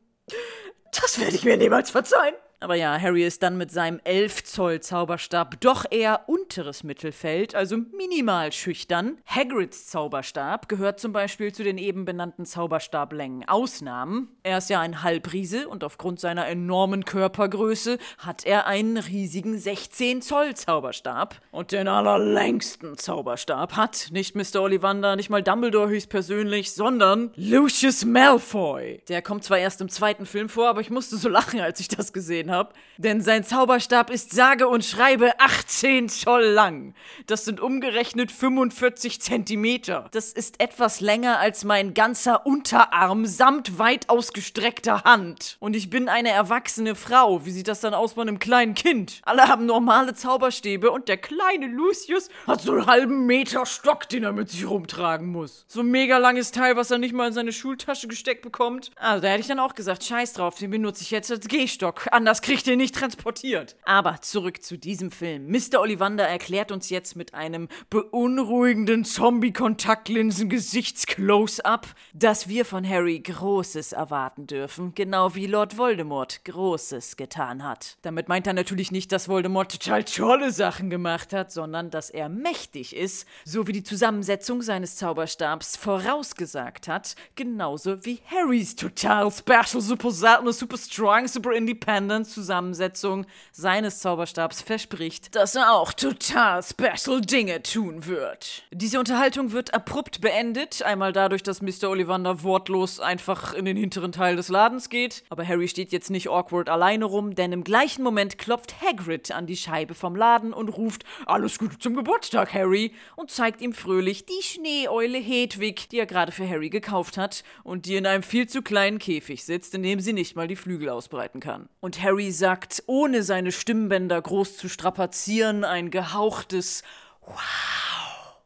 Das 0.91 1.19
werde 1.19 1.35
ich 1.35 1.43
mir 1.43 1.57
niemals 1.57 1.91
verzeihen. 1.91 2.35
Aber 2.61 2.75
ja, 2.75 2.99
Harry 2.99 3.23
ist 3.23 3.41
dann 3.41 3.57
mit 3.57 3.71
seinem 3.71 4.01
11 4.03 4.43
Zoll 4.43 4.81
Zauberstab 4.81 5.61
doch 5.61 5.85
eher 5.89 6.27
unteres 6.27 6.83
Mittelfeld, 6.83 7.55
also 7.55 7.77
minimal 7.77 8.51
schüchtern. 8.51 9.17
Hagrids 9.25 9.87
Zauberstab 9.87 10.67
gehört 10.67 10.99
zum 10.99 11.13
Beispiel 11.13 11.53
zu 11.53 11.63
den 11.63 11.77
eben 11.77 12.03
benannten 12.03 12.45
Zauberstablängen. 12.45 13.47
Ausnahmen. 13.47 14.27
Er 14.43 14.57
ist 14.57 14.69
ja 14.69 14.81
ein 14.81 15.03
Halbriese 15.03 15.69
und 15.69 15.85
aufgrund 15.85 16.19
seiner 16.19 16.47
enormen 16.47 17.05
Körpergröße 17.05 17.97
hat 18.17 18.45
er 18.45 18.67
einen 18.67 18.97
riesigen 18.97 19.57
16 19.57 20.21
Zoll 20.21 20.53
Zauberstab. 20.55 21.39
Und 21.51 21.71
den 21.71 21.87
allerlängsten 21.87 22.97
Zauberstab 22.97 23.77
hat 23.77 24.09
nicht 24.11 24.35
Mr. 24.35 24.61
Ollivander, 24.61 25.15
nicht 25.15 25.29
mal 25.29 25.41
Dumbledore 25.41 25.87
höchstpersönlich, 25.87 26.73
sondern 26.73 27.31
Lucius 27.35 28.03
Malfoy. 28.03 29.01
Der 29.07 29.21
kommt 29.21 29.45
zwar 29.45 29.59
erst 29.59 29.79
im 29.79 29.87
zweiten 29.87 30.25
Film 30.25 30.49
vor, 30.49 30.67
aber 30.67 30.81
ich 30.81 30.89
musste 30.89 31.15
so 31.15 31.29
lachen, 31.29 31.61
als 31.61 31.79
ich 31.79 31.87
das 31.87 32.11
gesehen 32.11 32.48
habe. 32.49 32.73
Denn 32.97 33.21
sein 33.21 33.45
Zauberstab 33.45 34.09
ist 34.09 34.31
sage 34.31 34.67
und 34.67 34.83
schreibe 34.83 35.39
18 35.39 36.09
Zoll 36.09 36.43
lang. 36.43 36.93
Das 37.27 37.45
sind 37.45 37.61
umgerechnet 37.61 38.31
45 38.31 39.21
Zentimeter. 39.21 40.09
Das 40.11 40.33
ist 40.33 40.59
etwas 40.59 40.99
länger 40.99 41.39
als 41.39 41.63
mein 41.63 41.93
ganzer 41.93 42.45
Unterarm 42.45 43.25
samt 43.25 43.79
weit 43.79 44.09
ausgestreckter 44.09 45.03
Hand. 45.05 45.55
Und 45.59 45.75
ich 45.75 45.89
bin 45.89 46.09
eine 46.09 46.29
erwachsene 46.31 46.95
Frau. 46.95 47.45
Wie 47.45 47.51
sieht 47.51 47.69
das 47.69 47.79
dann 47.79 47.93
aus 47.93 48.15
bei 48.15 48.21
einem 48.21 48.39
kleinen 48.39 48.73
Kind? 48.73 49.21
Alle 49.23 49.47
haben 49.47 49.65
normale 49.65 50.13
Zauberstäbe 50.13 50.91
und 50.91 51.07
der 51.07 51.17
kleine 51.17 51.67
Lucius 51.67 52.29
hat 52.47 52.61
so 52.61 52.73
einen 52.73 52.85
halben 52.85 53.25
Meter 53.25 53.65
Stock, 53.65 54.09
den 54.09 54.23
er 54.23 54.33
mit 54.33 54.49
sich 54.49 54.67
rumtragen 54.67 55.27
muss. 55.27 55.65
So 55.67 55.81
ein 55.81 55.91
mega 55.91 56.17
langes 56.17 56.51
Teil, 56.51 56.75
was 56.75 56.91
er 56.91 56.97
nicht 56.97 57.13
mal 57.13 57.27
in 57.27 57.33
seine 57.33 57.53
Schultasche 57.53 58.07
gesteckt 58.07 58.41
bekommt. 58.41 58.91
Also 58.97 59.21
da 59.21 59.29
hätte 59.29 59.41
ich 59.41 59.47
dann 59.47 59.59
auch 59.59 59.75
gesagt, 59.75 60.03
scheiß 60.03 60.33
drauf, 60.33 60.55
den 60.57 60.71
benutze 60.71 61.03
ich 61.03 61.11
jetzt 61.11 61.31
als 61.31 61.47
Gehstock. 61.47 62.07
Anders 62.11 62.38
kriegt 62.41 62.67
ihr 62.67 62.77
nicht 62.77 62.95
transportiert. 62.95 63.75
Aber 63.83 64.21
zurück 64.21 64.63
zu 64.63 64.77
diesem 64.77 65.11
Film. 65.11 65.47
Mr. 65.47 65.79
Ollivander 65.79 66.27
erklärt 66.27 66.71
uns 66.71 66.89
jetzt 66.89 67.15
mit 67.15 67.33
einem 67.33 67.67
beunruhigenden 67.89 69.05
Zombie-Kontaktlinsen-Gesichts-Close-Up, 69.05 71.87
dass 72.13 72.47
wir 72.47 72.65
von 72.65 72.87
Harry 72.87 73.19
Großes 73.19 73.93
erwarten 73.93 74.47
dürfen, 74.47 74.93
genau 74.95 75.35
wie 75.35 75.47
Lord 75.47 75.77
Voldemort 75.77 76.45
Großes 76.45 77.17
getan 77.17 77.63
hat. 77.63 77.97
Damit 78.01 78.29
meint 78.29 78.47
er 78.47 78.53
natürlich 78.53 78.91
nicht, 78.91 79.11
dass 79.11 79.27
Voldemort 79.27 79.71
total 79.71 80.03
tolle 80.03 80.51
Sachen 80.51 80.89
gemacht 80.89 81.33
hat, 81.33 81.51
sondern 81.51 81.89
dass 81.89 82.09
er 82.09 82.29
mächtig 82.29 82.95
ist, 82.95 83.27
so 83.45 83.67
wie 83.67 83.73
die 83.73 83.83
Zusammensetzung 83.83 84.61
seines 84.61 84.95
Zauberstabs 84.95 85.77
vorausgesagt 85.77 86.87
hat, 86.87 87.15
genauso 87.35 88.05
wie 88.05 88.19
Harrys 88.25 88.75
total 88.75 89.31
special, 89.31 89.81
super 89.81 90.11
seltene, 90.11 90.53
super 90.53 90.77
strong, 90.77 91.27
super 91.27 91.53
independent 91.53 92.27
Zusammensetzung 92.29 93.25
seines 93.51 93.99
Zauberstabs 93.99 94.61
verspricht, 94.61 95.35
dass 95.35 95.55
er 95.55 95.73
auch 95.73 95.93
total 95.93 96.63
special 96.63 97.21
Dinge 97.21 97.61
tun 97.63 98.05
wird. 98.05 98.63
Diese 98.71 98.99
Unterhaltung 98.99 99.51
wird 99.51 99.73
abrupt 99.73 100.21
beendet, 100.21 100.81
einmal 100.83 101.13
dadurch, 101.13 101.43
dass 101.43 101.61
Mr. 101.61 101.89
Ollivander 101.89 102.43
wortlos 102.43 102.99
einfach 102.99 103.53
in 103.53 103.65
den 103.65 103.77
hinteren 103.77 104.11
Teil 104.11 104.35
des 104.35 104.49
Ladens 104.49 104.89
geht, 104.89 105.23
aber 105.29 105.47
Harry 105.47 105.67
steht 105.67 105.91
jetzt 105.91 106.09
nicht 106.09 106.29
awkward 106.29 106.69
alleine 106.69 107.05
rum, 107.05 107.35
denn 107.35 107.51
im 107.51 107.63
gleichen 107.63 108.03
Moment 108.03 108.37
klopft 108.37 108.81
Hagrid 108.81 109.31
an 109.31 109.47
die 109.47 109.57
Scheibe 109.57 109.93
vom 109.93 110.15
Laden 110.15 110.53
und 110.53 110.69
ruft 110.69 111.03
Alles 111.25 111.59
Gute 111.59 111.79
zum 111.79 111.95
Geburtstag, 111.95 112.53
Harry, 112.53 112.93
und 113.15 113.31
zeigt 113.31 113.61
ihm 113.61 113.73
fröhlich 113.73 114.25
die 114.25 114.43
Schneeeule 114.43 115.17
Hedwig, 115.17 115.89
die 115.89 115.99
er 115.99 116.05
gerade 116.05 116.31
für 116.31 116.47
Harry 116.47 116.69
gekauft 116.69 117.17
hat 117.17 117.43
und 117.63 117.85
die 117.85 117.95
in 117.95 118.05
einem 118.05 118.23
viel 118.23 118.47
zu 118.47 118.61
kleinen 118.61 118.99
Käfig 118.99 119.43
sitzt, 119.43 119.73
in 119.73 119.83
dem 119.83 119.99
sie 119.99 120.13
nicht 120.13 120.35
mal 120.35 120.47
die 120.47 120.55
Flügel 120.55 120.89
ausbreiten 120.89 121.39
kann. 121.39 121.69
Und 121.79 122.01
Harry 122.01 122.18
sagt, 122.31 122.83
ohne 122.87 123.23
seine 123.23 123.51
Stimmbänder 123.51 124.21
groß 124.21 124.57
zu 124.57 124.69
strapazieren, 124.69 125.63
ein 125.63 125.89
gehauchtes 125.91 126.83
Wow. 127.25 127.35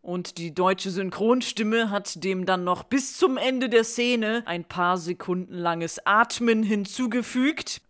Und 0.02 0.38
die 0.38 0.54
deutsche 0.54 0.92
Synchronstimme 0.92 1.90
hat 1.90 2.26
dem 2.26 2.46
dann 2.46 2.66
noch 2.66 2.84
bis 2.84 3.18
zum 3.18 3.38
Ende 3.38 3.70
der 3.70 3.86
Szene 3.86 4.44
ein 4.46 4.66
paar 4.66 4.98
Sekunden 4.98 5.54
langes 5.54 6.06
Atmen 6.06 6.62
hinzugefügt. 6.62 7.82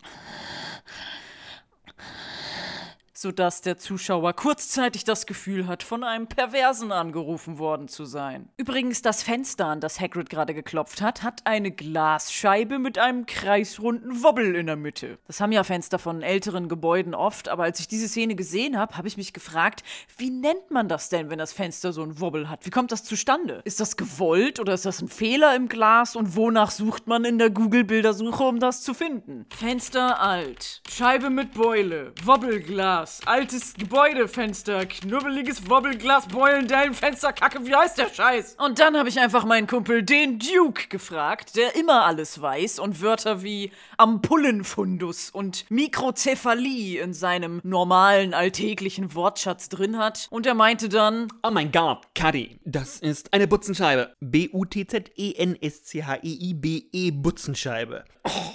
Sodass 3.23 3.61
der 3.61 3.77
Zuschauer 3.77 4.33
kurzzeitig 4.33 5.05
das 5.05 5.25
Gefühl 5.25 5.65
hat, 5.65 5.81
von 5.81 6.03
einem 6.03 6.27
Perversen 6.27 6.91
angerufen 6.91 7.57
worden 7.57 7.87
zu 7.87 8.03
sein. 8.03 8.49
Übrigens, 8.57 9.01
das 9.01 9.23
Fenster, 9.23 9.67
an 9.67 9.79
das 9.79 10.01
Hagrid 10.01 10.29
gerade 10.29 10.53
geklopft 10.53 11.01
hat, 11.01 11.23
hat 11.23 11.47
eine 11.47 11.71
Glasscheibe 11.71 12.79
mit 12.79 12.99
einem 12.99 13.25
kreisrunden 13.25 14.23
Wobbel 14.23 14.55
in 14.55 14.65
der 14.65 14.75
Mitte. 14.75 15.19
Das 15.25 15.39
haben 15.39 15.53
ja 15.53 15.63
Fenster 15.63 15.99
von 15.99 16.21
älteren 16.21 16.67
Gebäuden 16.67 17.15
oft, 17.15 17.47
aber 17.47 17.63
als 17.63 17.79
ich 17.79 17.87
diese 17.87 18.09
Szene 18.09 18.35
gesehen 18.35 18.77
habe, 18.77 18.97
habe 18.97 19.07
ich 19.07 19.15
mich 19.15 19.31
gefragt, 19.31 19.83
wie 20.17 20.29
nennt 20.29 20.69
man 20.69 20.89
das 20.89 21.07
denn, 21.07 21.29
wenn 21.29 21.39
das 21.39 21.53
Fenster 21.53 21.93
so 21.93 22.03
einen 22.03 22.19
Wobbel 22.19 22.49
hat? 22.49 22.65
Wie 22.65 22.71
kommt 22.71 22.91
das 22.91 23.05
zustande? 23.05 23.61
Ist 23.63 23.79
das 23.79 23.95
gewollt 23.95 24.59
oder 24.59 24.73
ist 24.73 24.85
das 24.85 25.01
ein 25.01 25.07
Fehler 25.07 25.55
im 25.55 25.69
Glas 25.69 26.17
und 26.17 26.35
wonach 26.35 26.71
sucht 26.71 27.07
man 27.07 27.23
in 27.23 27.37
der 27.39 27.51
Google-Bildersuche, 27.51 28.43
um 28.43 28.59
das 28.59 28.83
zu 28.83 28.93
finden? 28.93 29.45
Fenster 29.49 30.19
alt, 30.19 30.81
Scheibe 30.89 31.29
mit 31.29 31.53
Beule, 31.53 32.11
Wobbelglas, 32.25 33.12
altes 33.25 33.73
Gebäudefenster, 33.73 34.85
knubbeliges 34.85 35.69
Wobbelglas, 35.69 36.27
Beulendellenfenster, 36.27 37.33
Kacke, 37.33 37.65
wie 37.65 37.75
heißt 37.75 37.97
der 37.97 38.09
Scheiß? 38.09 38.55
Und 38.59 38.79
dann 38.79 38.97
habe 38.97 39.09
ich 39.09 39.19
einfach 39.19 39.43
meinen 39.45 39.67
Kumpel, 39.67 40.03
den 40.03 40.39
Duke, 40.39 40.87
gefragt, 40.89 41.55
der 41.55 41.75
immer 41.75 42.05
alles 42.05 42.41
weiß 42.41 42.79
und 42.79 43.01
Wörter 43.01 43.43
wie 43.43 43.71
Ampullenfundus 43.97 45.29
und 45.29 45.65
Mikrozephalie 45.69 47.01
in 47.01 47.13
seinem 47.13 47.61
normalen 47.63 48.33
alltäglichen 48.33 49.13
Wortschatz 49.15 49.69
drin 49.69 49.97
hat. 49.97 50.27
Und 50.29 50.45
er 50.45 50.55
meinte 50.55 50.89
dann, 50.89 51.29
Oh 51.43 51.51
mein 51.51 51.71
Gott, 51.71 52.01
Cuddy, 52.15 52.59
das 52.65 52.99
ist 52.99 53.33
eine 53.33 53.47
Butzenscheibe. 53.47 54.13
B-U-T-Z-E-N-S-C-H-E-I-B-E 54.19 57.11
Butzenscheibe. 57.11 58.03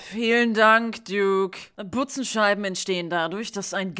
Vielen 0.00 0.54
Dank, 0.54 1.04
Duke. 1.04 1.58
Butzenscheiben 1.76 2.64
entstehen 2.64 3.10
dadurch, 3.10 3.52
dass 3.52 3.74
ein 3.74 3.94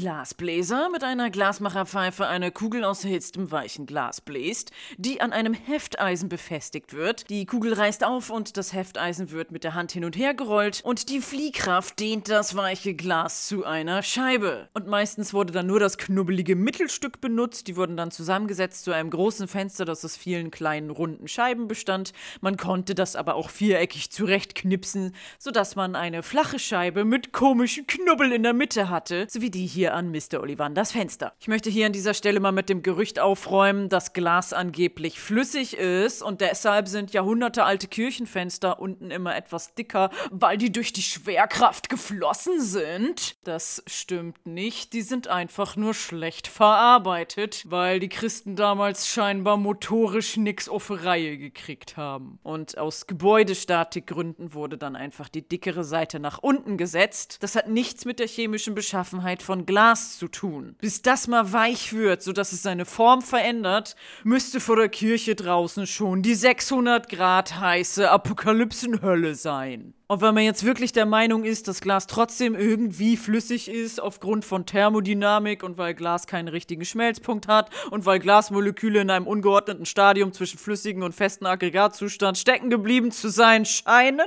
Glasbläser 0.48 0.88
mit 0.88 1.04
einer 1.04 1.28
Glasmacherpfeife 1.28 2.26
eine 2.26 2.50
Kugel 2.50 2.82
aus 2.82 3.04
erhitztem 3.04 3.50
weichen 3.50 3.84
Glas 3.84 4.22
bläst, 4.22 4.70
die 4.96 5.20
an 5.20 5.34
einem 5.34 5.52
Hefteisen 5.52 6.30
befestigt 6.30 6.94
wird. 6.94 7.28
Die 7.28 7.44
Kugel 7.44 7.74
reißt 7.74 8.02
auf 8.02 8.30
und 8.30 8.56
das 8.56 8.72
Hefteisen 8.72 9.30
wird 9.30 9.52
mit 9.52 9.62
der 9.62 9.74
Hand 9.74 9.92
hin 9.92 10.06
und 10.06 10.16
her 10.16 10.32
gerollt 10.32 10.80
und 10.84 11.10
die 11.10 11.20
Fliehkraft 11.20 12.00
dehnt 12.00 12.30
das 12.30 12.56
weiche 12.56 12.94
Glas 12.94 13.46
zu 13.46 13.66
einer 13.66 14.02
Scheibe. 14.02 14.70
Und 14.72 14.86
meistens 14.86 15.34
wurde 15.34 15.52
dann 15.52 15.66
nur 15.66 15.80
das 15.80 15.98
knubbelige 15.98 16.56
Mittelstück 16.56 17.20
benutzt. 17.20 17.68
Die 17.68 17.76
wurden 17.76 17.98
dann 17.98 18.10
zusammengesetzt 18.10 18.84
zu 18.84 18.92
einem 18.92 19.10
großen 19.10 19.48
Fenster, 19.48 19.84
das 19.84 20.02
aus 20.02 20.16
vielen 20.16 20.50
kleinen 20.50 20.88
runden 20.88 21.28
Scheiben 21.28 21.68
bestand. 21.68 22.14
Man 22.40 22.56
konnte 22.56 22.94
das 22.94 23.16
aber 23.16 23.34
auch 23.34 23.50
viereckig 23.50 24.10
zurechtknipsen, 24.12 25.14
sodass 25.38 25.76
man 25.76 25.94
eine 25.94 26.22
flache 26.22 26.58
Scheibe 26.58 27.04
mit 27.04 27.34
komischen 27.34 27.86
Knubbel 27.86 28.32
in 28.32 28.44
der 28.44 28.54
Mitte 28.54 28.88
hatte, 28.88 29.26
so 29.28 29.42
wie 29.42 29.50
die 29.50 29.66
hier 29.66 29.92
an 29.92 30.10
Mr. 30.28 30.40
Ollivanders 30.40 30.92
Fenster. 30.92 31.32
Ich 31.40 31.48
möchte 31.48 31.70
hier 31.70 31.86
an 31.86 31.92
dieser 31.92 32.14
Stelle 32.14 32.40
mal 32.40 32.52
mit 32.52 32.68
dem 32.68 32.82
Gerücht 32.82 33.18
aufräumen, 33.18 33.88
dass 33.88 34.12
Glas 34.12 34.52
angeblich 34.52 35.20
flüssig 35.20 35.76
ist 35.76 36.22
und 36.22 36.40
deshalb 36.40 36.88
sind 36.88 37.12
jahrhundertealte 37.12 37.88
Kirchenfenster 37.88 38.80
unten 38.80 39.10
immer 39.10 39.36
etwas 39.36 39.74
dicker, 39.74 40.10
weil 40.30 40.58
die 40.58 40.72
durch 40.72 40.92
die 40.92 41.02
Schwerkraft 41.02 41.88
geflossen 41.88 42.60
sind. 42.60 43.36
Das 43.44 43.82
stimmt 43.86 44.46
nicht, 44.46 44.92
die 44.92 45.02
sind 45.02 45.28
einfach 45.28 45.76
nur 45.76 45.94
schlecht 45.94 46.46
verarbeitet, 46.46 47.64
weil 47.68 48.00
die 48.00 48.08
Christen 48.08 48.56
damals 48.56 49.08
scheinbar 49.08 49.56
motorisch 49.56 50.36
nix 50.36 50.68
auf 50.68 50.90
Reihe 50.90 51.38
gekriegt 51.38 51.96
haben. 51.96 52.38
Und 52.42 52.76
aus 52.76 53.06
Gebäudestatikgründen 53.06 54.52
wurde 54.52 54.76
dann 54.76 54.96
einfach 54.96 55.28
die 55.28 55.46
dickere 55.46 55.84
Seite 55.84 56.20
nach 56.20 56.38
unten 56.38 56.76
gesetzt. 56.76 57.38
Das 57.40 57.54
hat 57.54 57.68
nichts 57.68 58.04
mit 58.04 58.18
der 58.18 58.28
chemischen 58.28 58.74
Beschaffenheit 58.74 59.42
von 59.42 59.64
Glas 59.64 60.17
zu 60.18 60.28
tun. 60.28 60.74
Bis 60.78 61.02
das 61.02 61.28
mal 61.28 61.52
weich 61.52 61.92
wird, 61.92 62.22
sodass 62.22 62.52
es 62.52 62.62
seine 62.62 62.84
Form 62.84 63.22
verändert, 63.22 63.96
müsste 64.24 64.60
vor 64.60 64.76
der 64.76 64.88
Kirche 64.88 65.34
draußen 65.34 65.86
schon 65.86 66.22
die 66.22 66.34
600 66.34 67.08
Grad 67.08 67.58
heiße 67.60 68.10
Apokalypsenhölle 68.10 69.34
sein. 69.34 69.94
Und 70.10 70.22
wenn 70.22 70.34
man 70.34 70.44
jetzt 70.44 70.64
wirklich 70.64 70.92
der 70.92 71.04
Meinung 71.04 71.44
ist, 71.44 71.68
dass 71.68 71.82
Glas 71.82 72.06
trotzdem 72.06 72.54
irgendwie 72.54 73.18
flüssig 73.18 73.68
ist 73.68 74.00
aufgrund 74.00 74.46
von 74.46 74.64
Thermodynamik 74.64 75.62
und 75.62 75.76
weil 75.76 75.92
Glas 75.92 76.26
keinen 76.26 76.48
richtigen 76.48 76.86
Schmelzpunkt 76.86 77.46
hat 77.46 77.68
und 77.90 78.06
weil 78.06 78.18
Glasmoleküle 78.18 79.02
in 79.02 79.10
einem 79.10 79.26
ungeordneten 79.26 79.84
Stadium 79.84 80.32
zwischen 80.32 80.58
flüssigen 80.58 81.02
und 81.02 81.14
festen 81.14 81.44
Aggregatzustand 81.44 82.38
stecken 82.38 82.70
geblieben 82.70 83.12
zu 83.12 83.28
sein 83.28 83.66
scheinen, 83.66 84.26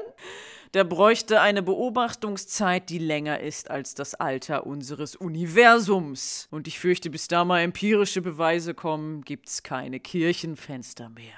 der 0.74 0.84
bräuchte 0.84 1.42
eine 1.42 1.62
Beobachtungszeit, 1.62 2.90
die 2.90 3.00
länger 3.00 3.42
ist 3.42 3.70
als 3.70 3.94
das 3.94 4.16
Alter 4.16 4.66
unseres 4.66 5.16
Universums. 5.16 6.48
Und 6.50 6.68
ich 6.68 6.80
fürchte, 6.80 7.10
bis 7.10 7.28
da 7.28 7.44
mal 7.44 7.62
empirische 7.62 8.22
Beweise 8.22 8.74
kommen, 8.74 9.22
gibt's 9.24 9.63
keine 9.63 10.00
Kirchenfenster 10.00 11.10
mehr. 11.10 11.34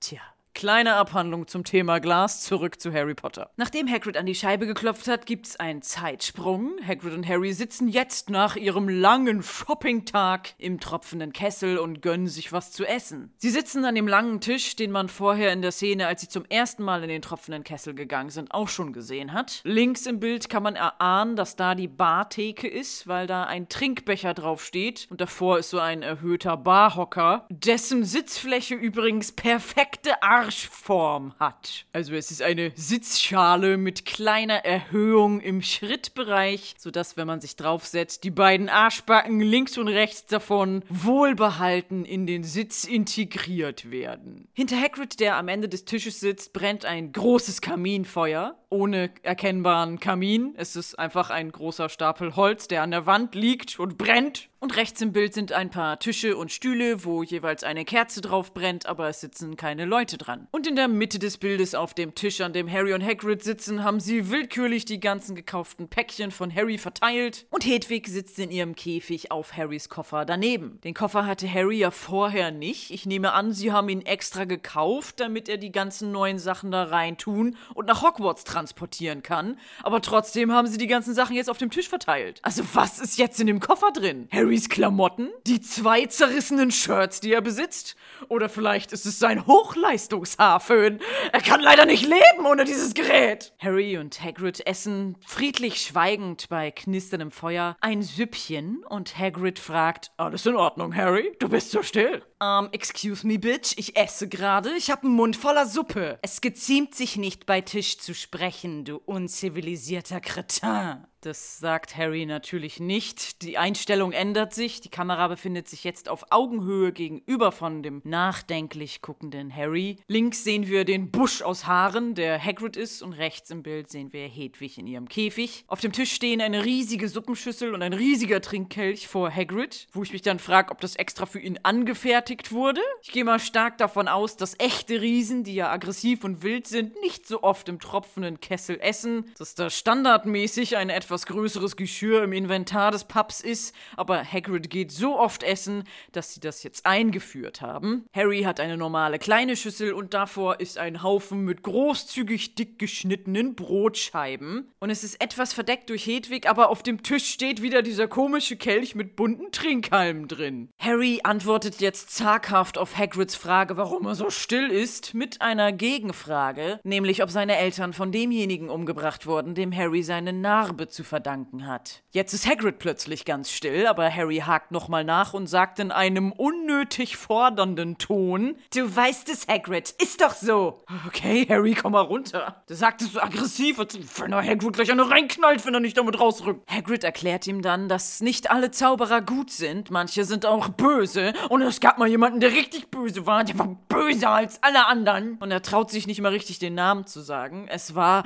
Tja. 0.00 0.20
Kleine 0.56 0.94
Abhandlung 0.94 1.46
zum 1.48 1.64
Thema 1.64 1.98
Glas, 1.98 2.40
zurück 2.40 2.80
zu 2.80 2.90
Harry 2.90 3.14
Potter. 3.14 3.50
Nachdem 3.58 3.90
Hagrid 3.90 4.16
an 4.16 4.24
die 4.24 4.34
Scheibe 4.34 4.66
geklopft 4.66 5.06
hat, 5.06 5.26
gibt's 5.26 5.60
einen 5.60 5.82
Zeitsprung. 5.82 6.76
Hagrid 6.82 7.12
und 7.12 7.28
Harry 7.28 7.52
sitzen 7.52 7.88
jetzt 7.88 8.30
nach 8.30 8.56
ihrem 8.56 8.88
langen 8.88 9.42
Shoppingtag 9.42 10.54
im 10.56 10.80
tropfenden 10.80 11.34
Kessel 11.34 11.76
und 11.76 12.00
gönnen 12.00 12.26
sich 12.26 12.52
was 12.52 12.72
zu 12.72 12.86
essen. 12.86 13.34
Sie 13.36 13.50
sitzen 13.50 13.84
an 13.84 13.94
dem 13.96 14.08
langen 14.08 14.40
Tisch, 14.40 14.76
den 14.76 14.92
man 14.92 15.10
vorher 15.10 15.52
in 15.52 15.60
der 15.60 15.72
Szene, 15.72 16.06
als 16.06 16.22
sie 16.22 16.28
zum 16.28 16.46
ersten 16.46 16.84
Mal 16.84 17.02
in 17.02 17.10
den 17.10 17.20
tropfenden 17.20 17.62
Kessel 17.62 17.92
gegangen 17.92 18.30
sind, 18.30 18.50
auch 18.52 18.68
schon 18.68 18.94
gesehen 18.94 19.34
hat. 19.34 19.60
Links 19.64 20.06
im 20.06 20.20
Bild 20.20 20.48
kann 20.48 20.62
man 20.62 20.74
erahnen, 20.74 21.36
dass 21.36 21.56
da 21.56 21.74
die 21.74 21.86
Bartheke 21.86 22.66
ist, 22.66 23.06
weil 23.06 23.26
da 23.26 23.44
ein 23.44 23.68
Trinkbecher 23.68 24.32
draufsteht 24.32 25.06
und 25.10 25.20
davor 25.20 25.58
ist 25.58 25.68
so 25.68 25.80
ein 25.80 26.00
erhöhter 26.00 26.56
Barhocker, 26.56 27.46
dessen 27.50 28.06
Sitzfläche 28.06 28.74
übrigens 28.74 29.32
perfekte 29.32 30.22
Arschform 30.46 31.34
hat. 31.40 31.86
Also 31.92 32.14
es 32.14 32.30
ist 32.30 32.40
eine 32.40 32.70
Sitzschale 32.76 33.76
mit 33.76 34.04
kleiner 34.04 34.64
Erhöhung 34.64 35.40
im 35.40 35.60
Schrittbereich, 35.60 36.76
sodass, 36.78 37.16
wenn 37.16 37.26
man 37.26 37.40
sich 37.40 37.56
draufsetzt, 37.56 38.22
die 38.22 38.30
beiden 38.30 38.68
Arschbacken 38.68 39.40
links 39.40 39.76
und 39.76 39.88
rechts 39.88 40.26
davon 40.26 40.84
wohlbehalten 40.88 42.04
in 42.04 42.26
den 42.26 42.44
Sitz 42.44 42.84
integriert 42.84 43.90
werden. 43.90 44.46
Hinter 44.52 44.80
Hagrid, 44.80 45.18
der 45.18 45.36
am 45.36 45.48
Ende 45.48 45.68
des 45.68 45.84
Tisches 45.84 46.20
sitzt, 46.20 46.52
brennt 46.52 46.84
ein 46.84 47.12
großes 47.12 47.60
Kaminfeuer. 47.60 48.56
Ohne 48.68 49.10
erkennbaren 49.22 50.00
Kamin. 50.00 50.54
Es 50.56 50.76
ist 50.76 50.98
einfach 50.98 51.30
ein 51.30 51.50
großer 51.50 51.88
Stapel 51.88 52.36
Holz, 52.36 52.68
der 52.68 52.82
an 52.82 52.90
der 52.90 53.06
Wand 53.06 53.34
liegt 53.34 53.78
und 53.78 53.96
brennt. 53.96 54.48
Und 54.58 54.74
rechts 54.76 55.02
im 55.02 55.12
Bild 55.12 55.34
sind 55.34 55.52
ein 55.52 55.68
paar 55.68 55.98
Tische 55.98 56.34
und 56.36 56.50
Stühle, 56.50 57.04
wo 57.04 57.22
jeweils 57.22 57.62
eine 57.62 57.84
Kerze 57.84 58.22
drauf 58.22 58.54
brennt, 58.54 58.86
aber 58.86 59.08
es 59.08 59.20
sitzen 59.20 59.56
keine 59.56 59.84
Leute 59.84 60.16
dran. 60.16 60.48
Und 60.50 60.66
in 60.66 60.76
der 60.76 60.88
Mitte 60.88 61.18
des 61.18 61.36
Bildes 61.36 61.74
auf 61.74 61.92
dem 61.92 62.14
Tisch, 62.14 62.40
an 62.40 62.54
dem 62.54 62.70
Harry 62.70 62.94
und 62.94 63.04
Hagrid 63.04 63.44
sitzen, 63.44 63.84
haben 63.84 64.00
sie 64.00 64.30
willkürlich 64.30 64.86
die 64.86 64.98
ganzen 64.98 65.36
gekauften 65.36 65.88
Päckchen 65.88 66.30
von 66.30 66.52
Harry 66.54 66.78
verteilt. 66.78 67.44
Und 67.50 67.66
Hedwig 67.66 68.08
sitzt 68.08 68.38
in 68.38 68.50
ihrem 68.50 68.74
Käfig 68.74 69.30
auf 69.30 69.54
Harrys 69.54 69.90
Koffer 69.90 70.24
daneben. 70.24 70.80
Den 70.82 70.94
Koffer 70.94 71.26
hatte 71.26 71.52
Harry 71.52 71.78
ja 71.78 71.90
vorher 71.90 72.50
nicht. 72.50 72.90
Ich 72.90 73.04
nehme 73.04 73.34
an, 73.34 73.52
sie 73.52 73.72
haben 73.72 73.90
ihn 73.90 74.02
extra 74.02 74.46
gekauft, 74.46 75.20
damit 75.20 75.50
er 75.50 75.58
die 75.58 75.70
ganzen 75.70 76.12
neuen 76.12 76.38
Sachen 76.38 76.70
da 76.70 76.84
rein 76.84 77.18
tun 77.18 77.58
und 77.74 77.86
nach 77.86 78.00
Hogwarts 78.00 78.44
transportieren 78.44 79.22
kann. 79.22 79.58
Aber 79.82 80.00
trotzdem 80.00 80.50
haben 80.50 80.66
sie 80.66 80.78
die 80.78 80.86
ganzen 80.86 81.12
Sachen 81.14 81.36
jetzt 81.36 81.50
auf 81.50 81.58
dem 81.58 81.70
Tisch 81.70 81.90
verteilt. 81.90 82.40
Also 82.42 82.62
was 82.72 82.98
ist 82.98 83.18
jetzt 83.18 83.38
in 83.38 83.46
dem 83.46 83.60
Koffer 83.60 83.92
drin? 83.92 84.28
Harrys 84.46 84.68
Klamotten? 84.68 85.30
Die 85.44 85.60
zwei 85.60 86.06
zerrissenen 86.06 86.70
Shirts, 86.70 87.18
die 87.18 87.32
er 87.32 87.40
besitzt? 87.40 87.96
Oder 88.28 88.48
vielleicht 88.48 88.92
ist 88.92 89.04
es 89.04 89.18
sein 89.18 89.44
Hochleistungshaarföhn? 89.44 91.00
Er 91.32 91.40
kann 91.40 91.60
leider 91.60 91.84
nicht 91.84 92.04
leben 92.04 92.46
ohne 92.48 92.64
dieses 92.64 92.94
Gerät. 92.94 93.52
Harry 93.58 93.98
und 93.98 94.22
Hagrid 94.22 94.64
essen 94.64 95.16
friedlich 95.26 95.80
schweigend 95.80 96.48
bei 96.48 96.70
knisterndem 96.70 97.32
Feuer 97.32 97.76
ein 97.80 98.02
Süppchen 98.02 98.84
und 98.88 99.18
Hagrid 99.18 99.58
fragt, 99.58 100.12
alles 100.16 100.46
in 100.46 100.54
Ordnung, 100.54 100.94
Harry? 100.94 101.32
Du 101.40 101.48
bist 101.48 101.72
so 101.72 101.82
still. 101.82 102.22
Um, 102.38 102.68
excuse 102.70 103.26
me, 103.26 103.40
bitch, 103.40 103.74
ich 103.76 103.96
esse 103.96 104.28
gerade. 104.28 104.70
Ich 104.76 104.92
hab 104.92 105.02
einen 105.02 105.14
Mund 105.14 105.36
voller 105.36 105.66
Suppe. 105.66 106.20
Es 106.22 106.40
geziemt 106.40 106.94
sich 106.94 107.16
nicht 107.16 107.46
bei 107.46 107.62
Tisch 107.62 107.98
zu 107.98 108.14
sprechen, 108.14 108.84
du 108.84 108.98
unzivilisierter 108.98 110.20
Kretin. 110.20 111.06
Das 111.26 111.58
sagt 111.58 111.96
Harry 111.96 112.24
natürlich 112.24 112.78
nicht. 112.78 113.42
Die 113.42 113.58
Einstellung 113.58 114.12
ändert 114.12 114.54
sich. 114.54 114.80
Die 114.80 114.90
Kamera 114.90 115.26
befindet 115.26 115.66
sich 115.66 115.82
jetzt 115.82 116.08
auf 116.08 116.26
Augenhöhe 116.30 116.92
gegenüber 116.92 117.50
von 117.50 117.82
dem 117.82 118.00
nachdenklich 118.04 119.02
guckenden 119.02 119.52
Harry. 119.52 119.96
Links 120.06 120.44
sehen 120.44 120.68
wir 120.68 120.84
den 120.84 121.10
Busch 121.10 121.42
aus 121.42 121.66
Haaren, 121.66 122.14
der 122.14 122.40
Hagrid 122.40 122.76
ist, 122.76 123.02
und 123.02 123.12
rechts 123.12 123.50
im 123.50 123.64
Bild 123.64 123.90
sehen 123.90 124.12
wir 124.12 124.28
Hedwig 124.28 124.78
in 124.78 124.86
ihrem 124.86 125.08
Käfig. 125.08 125.64
Auf 125.66 125.80
dem 125.80 125.90
Tisch 125.90 126.12
stehen 126.12 126.40
eine 126.40 126.64
riesige 126.64 127.08
Suppenschüssel 127.08 127.74
und 127.74 127.82
ein 127.82 127.92
riesiger 127.92 128.40
Trinkkelch 128.40 129.08
vor 129.08 129.28
Hagrid, 129.28 129.88
wo 129.90 130.04
ich 130.04 130.12
mich 130.12 130.22
dann 130.22 130.38
frage, 130.38 130.70
ob 130.70 130.80
das 130.80 130.94
extra 130.94 131.26
für 131.26 131.40
ihn 131.40 131.58
angefertigt 131.64 132.52
wurde. 132.52 132.82
Ich 133.02 133.10
gehe 133.10 133.24
mal 133.24 133.40
stark 133.40 133.78
davon 133.78 134.06
aus, 134.06 134.36
dass 134.36 134.54
echte 134.60 135.00
Riesen, 135.00 135.42
die 135.42 135.56
ja 135.56 135.72
aggressiv 135.72 136.22
und 136.22 136.44
wild 136.44 136.68
sind, 136.68 136.94
nicht 137.00 137.26
so 137.26 137.42
oft 137.42 137.68
im 137.68 137.80
tropfenden 137.80 138.38
Kessel 138.38 138.78
essen, 138.80 139.24
dass 139.36 139.56
da 139.56 139.70
standardmäßig 139.70 140.76
eine 140.76 140.94
etwas 140.94 141.15
etwas 141.16 141.26
größeres 141.28 141.76
Geschirr 141.76 142.24
im 142.24 142.34
Inventar 142.34 142.90
des 142.90 143.04
Pubs 143.04 143.40
ist, 143.40 143.74
aber 143.96 144.22
Hagrid 144.22 144.68
geht 144.68 144.92
so 144.92 145.18
oft 145.18 145.42
essen, 145.42 145.84
dass 146.12 146.34
sie 146.34 146.40
das 146.40 146.62
jetzt 146.62 146.84
eingeführt 146.84 147.62
haben. 147.62 148.04
Harry 148.12 148.42
hat 148.42 148.60
eine 148.60 148.76
normale 148.76 149.18
kleine 149.18 149.56
Schüssel 149.56 149.94
und 149.94 150.12
davor 150.12 150.60
ist 150.60 150.76
ein 150.76 151.02
Haufen 151.02 151.42
mit 151.46 151.62
großzügig 151.62 152.54
dick 152.54 152.78
geschnittenen 152.78 153.54
Brotscheiben. 153.54 154.68
Und 154.78 154.90
es 154.90 155.04
ist 155.04 155.18
etwas 155.22 155.54
verdeckt 155.54 155.88
durch 155.88 156.06
Hedwig, 156.06 156.46
aber 156.46 156.68
auf 156.68 156.82
dem 156.82 157.02
Tisch 157.02 157.30
steht 157.30 157.62
wieder 157.62 157.80
dieser 157.80 158.08
komische 158.08 158.56
Kelch 158.56 158.94
mit 158.94 159.16
bunten 159.16 159.52
Trinkhalmen 159.52 160.28
drin. 160.28 160.68
Harry 160.78 161.20
antwortet 161.24 161.80
jetzt 161.80 162.10
zaghaft 162.10 162.76
auf 162.76 162.98
Hagrids 162.98 163.36
Frage, 163.36 163.78
warum 163.78 164.04
er 164.04 164.16
so 164.16 164.28
still 164.28 164.68
ist, 164.68 165.14
mit 165.14 165.40
einer 165.40 165.72
Gegenfrage, 165.72 166.78
nämlich 166.84 167.22
ob 167.22 167.30
seine 167.30 167.56
Eltern 167.56 167.94
von 167.94 168.12
demjenigen 168.12 168.68
umgebracht 168.68 169.26
wurden, 169.26 169.54
dem 169.54 169.74
Harry 169.74 170.02
seine 170.02 170.34
Narbe 170.34 170.88
zu 170.96 171.04
verdanken 171.04 171.66
hat. 171.66 172.02
Jetzt 172.10 172.32
ist 172.32 172.48
Hagrid 172.48 172.78
plötzlich 172.78 173.24
ganz 173.24 173.50
still, 173.50 173.86
aber 173.86 174.12
Harry 174.12 174.38
hakt 174.38 174.72
nochmal 174.72 175.04
nach 175.04 175.34
und 175.34 175.46
sagt 175.46 175.78
in 175.78 175.92
einem 175.92 176.32
unnötig 176.32 177.16
fordernden 177.16 177.98
Ton: 177.98 178.56
Du 178.74 178.96
weißt 178.96 179.28
es, 179.28 179.46
Hagrid, 179.46 179.94
ist 180.02 180.22
doch 180.22 180.34
so. 180.34 180.82
Okay, 181.06 181.46
Harry, 181.48 181.74
komm 181.74 181.92
mal 181.92 182.00
runter. 182.00 182.64
Du 182.66 182.74
sagtest 182.74 183.12
so 183.12 183.20
aggressiv, 183.20 183.78
als 183.78 183.98
wenn 184.18 184.32
er 184.32 184.42
Hagrid 184.42 184.72
gleich 184.72 184.90
eine 184.90 185.08
reinknallt, 185.08 185.64
wenn 185.66 185.74
er 185.74 185.80
nicht 185.80 185.98
damit 185.98 186.18
rausrückt. 186.18 186.68
Hagrid 186.70 187.04
erklärt 187.04 187.46
ihm 187.46 187.60
dann, 187.60 187.88
dass 187.88 188.20
nicht 188.22 188.50
alle 188.50 188.70
Zauberer 188.70 189.20
gut 189.20 189.50
sind, 189.50 189.90
manche 189.90 190.24
sind 190.24 190.46
auch 190.46 190.70
böse 190.70 191.34
und 191.50 191.60
es 191.60 191.80
gab 191.80 191.98
mal 191.98 192.08
jemanden, 192.08 192.40
der 192.40 192.52
richtig 192.52 192.90
böse 192.90 193.26
war, 193.26 193.44
der 193.44 193.58
war 193.58 193.76
böser 193.88 194.30
als 194.30 194.62
alle 194.62 194.86
anderen. 194.86 195.36
Und 195.38 195.50
er 195.50 195.60
traut 195.60 195.90
sich 195.90 196.06
nicht 196.06 196.22
mal 196.22 196.32
richtig 196.32 196.58
den 196.58 196.74
Namen 196.74 197.06
zu 197.06 197.20
sagen. 197.20 197.68
Es 197.68 197.94
war 197.94 198.24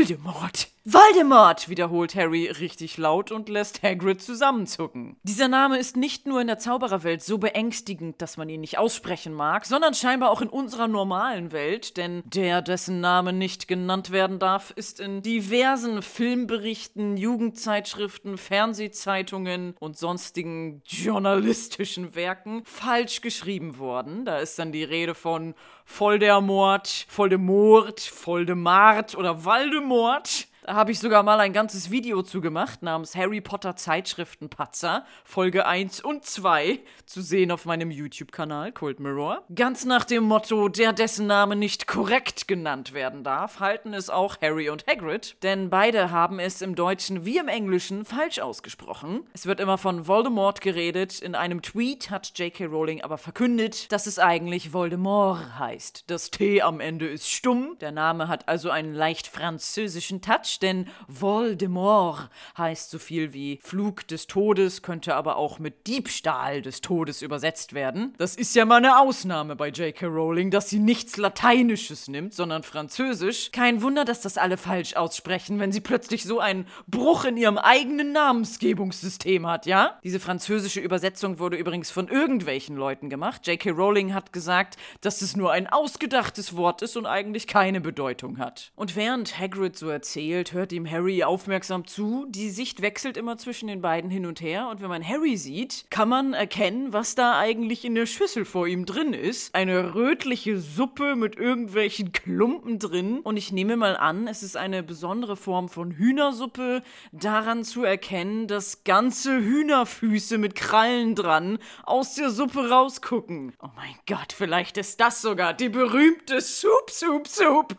Voldemort. 0.00 0.68
Voldemort, 0.86 1.68
wiederholt 1.68 2.14
Harry 2.14 2.46
richtig 2.46 2.96
laut 2.96 3.30
und 3.32 3.50
lässt 3.50 3.82
Hagrid 3.82 4.22
zusammenzucken. 4.22 5.18
Dieser 5.24 5.46
Name 5.46 5.78
ist 5.78 5.94
nicht 5.94 6.26
nur 6.26 6.40
in 6.40 6.46
der 6.46 6.58
Zaubererwelt 6.58 7.22
so 7.22 7.36
beängstigend, 7.36 8.22
dass 8.22 8.38
man 8.38 8.48
ihn 8.48 8.62
nicht 8.62 8.78
aussprechen 8.78 9.34
mag, 9.34 9.66
sondern 9.66 9.92
scheinbar 9.92 10.30
auch 10.30 10.40
in 10.40 10.48
unserer 10.48 10.88
normalen 10.88 11.52
Welt, 11.52 11.98
denn 11.98 12.22
der, 12.24 12.62
dessen 12.62 13.02
Name 13.02 13.34
nicht 13.34 13.68
genannt 13.68 14.10
werden 14.10 14.38
darf, 14.38 14.70
ist 14.74 15.00
in 15.00 15.20
diversen 15.20 16.00
Filmberichten, 16.00 17.18
Jugendzeitschriften, 17.18 18.38
Fernsehzeitungen 18.38 19.74
und 19.80 19.98
sonstigen 19.98 20.80
journalistischen 20.86 22.14
Werken 22.14 22.62
falsch 22.64 23.20
geschrieben 23.20 23.76
worden. 23.76 24.24
Da 24.24 24.38
ist 24.38 24.58
dann 24.58 24.72
die 24.72 24.84
Rede 24.84 25.14
von 25.14 25.54
Voldemort, 25.84 27.06
Voldemort, 27.10 28.00
Voldemart 28.00 29.14
oder 29.14 29.44
Waldemort. 29.44 30.46
Da 30.70 30.76
habe 30.76 30.92
ich 30.92 31.00
sogar 31.00 31.24
mal 31.24 31.40
ein 31.40 31.52
ganzes 31.52 31.90
Video 31.90 32.22
zu 32.22 32.40
gemacht 32.40 32.84
namens 32.84 33.16
Harry 33.16 33.40
Potter 33.40 33.74
Zeitschriftenpatzer, 33.74 35.04
Folge 35.24 35.66
1 35.66 36.00
und 36.00 36.24
2, 36.24 36.78
zu 37.06 37.22
sehen 37.22 37.50
auf 37.50 37.64
meinem 37.64 37.90
YouTube-Kanal 37.90 38.70
Cold 38.70 39.00
Mirror. 39.00 39.42
Ganz 39.52 39.84
nach 39.84 40.04
dem 40.04 40.22
Motto, 40.22 40.68
der 40.68 40.92
dessen 40.92 41.26
Name 41.26 41.56
nicht 41.56 41.88
korrekt 41.88 42.46
genannt 42.46 42.92
werden 42.92 43.24
darf, 43.24 43.58
halten 43.58 43.92
es 43.94 44.10
auch 44.10 44.40
Harry 44.40 44.70
und 44.70 44.86
Hagrid, 44.86 45.42
denn 45.42 45.70
beide 45.70 46.12
haben 46.12 46.38
es 46.38 46.62
im 46.62 46.76
Deutschen 46.76 47.24
wie 47.24 47.38
im 47.38 47.48
Englischen 47.48 48.04
falsch 48.04 48.38
ausgesprochen. 48.38 49.26
Es 49.32 49.46
wird 49.46 49.58
immer 49.58 49.76
von 49.76 50.06
Voldemort 50.06 50.60
geredet, 50.60 51.18
in 51.18 51.34
einem 51.34 51.62
Tweet 51.62 52.12
hat 52.12 52.38
J.K. 52.38 52.66
Rowling 52.66 53.02
aber 53.02 53.18
verkündet, 53.18 53.90
dass 53.90 54.06
es 54.06 54.20
eigentlich 54.20 54.72
Voldemort 54.72 55.58
heißt. 55.58 56.04
Das 56.06 56.30
T 56.30 56.62
am 56.62 56.78
Ende 56.78 57.08
ist 57.08 57.28
stumm, 57.28 57.76
der 57.80 57.90
Name 57.90 58.28
hat 58.28 58.48
also 58.48 58.70
einen 58.70 58.94
leicht 58.94 59.26
französischen 59.26 60.22
Touch, 60.22 60.59
denn 60.62 60.88
Voldemort 61.08 62.30
heißt 62.56 62.90
so 62.90 62.98
viel 62.98 63.32
wie 63.32 63.60
Flug 63.62 64.06
des 64.08 64.26
Todes, 64.26 64.82
könnte 64.82 65.14
aber 65.14 65.36
auch 65.36 65.58
mit 65.58 65.86
Diebstahl 65.86 66.62
des 66.62 66.80
Todes 66.80 67.22
übersetzt 67.22 67.72
werden. 67.72 68.14
Das 68.18 68.36
ist 68.36 68.54
ja 68.54 68.64
mal 68.64 68.76
eine 68.76 68.98
Ausnahme 68.98 69.56
bei 69.56 69.68
J.K. 69.68 70.06
Rowling, 70.06 70.50
dass 70.50 70.68
sie 70.68 70.78
nichts 70.78 71.16
Lateinisches 71.16 72.08
nimmt, 72.08 72.34
sondern 72.34 72.62
Französisch. 72.62 73.50
Kein 73.52 73.82
Wunder, 73.82 74.04
dass 74.04 74.20
das 74.20 74.38
alle 74.38 74.56
falsch 74.56 74.96
aussprechen, 74.96 75.58
wenn 75.58 75.72
sie 75.72 75.80
plötzlich 75.80 76.24
so 76.24 76.40
einen 76.40 76.66
Bruch 76.86 77.24
in 77.24 77.36
ihrem 77.36 77.58
eigenen 77.58 78.12
Namensgebungssystem 78.12 79.46
hat, 79.46 79.66
ja? 79.66 79.98
Diese 80.04 80.20
französische 80.20 80.80
Übersetzung 80.80 81.38
wurde 81.38 81.56
übrigens 81.56 81.90
von 81.90 82.08
irgendwelchen 82.08 82.76
Leuten 82.76 83.10
gemacht. 83.10 83.46
J.K. 83.46 83.70
Rowling 83.70 84.14
hat 84.14 84.32
gesagt, 84.32 84.76
dass 85.00 85.22
es 85.22 85.36
nur 85.36 85.52
ein 85.52 85.66
ausgedachtes 85.66 86.56
Wort 86.56 86.82
ist 86.82 86.96
und 86.96 87.06
eigentlich 87.06 87.46
keine 87.46 87.80
Bedeutung 87.80 88.38
hat. 88.38 88.72
Und 88.76 88.96
während 88.96 89.38
Hagrid 89.38 89.76
so 89.76 89.88
erzählt, 89.88 90.49
hört 90.52 90.72
ihm 90.72 90.90
Harry 90.90 91.22
aufmerksam 91.22 91.86
zu. 91.86 92.26
Die 92.28 92.50
Sicht 92.50 92.82
wechselt 92.82 93.16
immer 93.16 93.36
zwischen 93.36 93.68
den 93.68 93.80
beiden 93.80 94.10
hin 94.10 94.26
und 94.26 94.40
her. 94.40 94.68
Und 94.68 94.80
wenn 94.80 94.88
man 94.88 95.06
Harry 95.06 95.36
sieht, 95.36 95.86
kann 95.90 96.08
man 96.08 96.32
erkennen, 96.32 96.92
was 96.92 97.14
da 97.14 97.38
eigentlich 97.38 97.84
in 97.84 97.94
der 97.94 98.06
Schüssel 98.06 98.44
vor 98.44 98.66
ihm 98.66 98.86
drin 98.86 99.12
ist. 99.12 99.54
Eine 99.54 99.94
rötliche 99.94 100.58
Suppe 100.58 101.16
mit 101.16 101.36
irgendwelchen 101.36 102.12
Klumpen 102.12 102.78
drin. 102.78 103.20
Und 103.20 103.36
ich 103.36 103.52
nehme 103.52 103.76
mal 103.76 103.96
an, 103.96 104.26
es 104.28 104.42
ist 104.42 104.56
eine 104.56 104.82
besondere 104.82 105.36
Form 105.36 105.68
von 105.68 105.92
Hühnersuppe. 105.92 106.82
Daran 107.12 107.64
zu 107.64 107.84
erkennen, 107.84 108.46
dass 108.46 108.84
ganze 108.84 109.38
Hühnerfüße 109.38 110.38
mit 110.38 110.54
Krallen 110.54 111.14
dran 111.14 111.58
aus 111.84 112.14
der 112.14 112.30
Suppe 112.30 112.70
rausgucken. 112.70 113.52
Oh 113.62 113.68
mein 113.76 113.94
Gott, 114.06 114.32
vielleicht 114.32 114.76
ist 114.78 115.00
das 115.00 115.22
sogar 115.22 115.54
die 115.54 115.68
berühmte 115.68 116.40
Soup, 116.40 116.90
Soup, 116.90 117.28
Soup. 117.28 117.76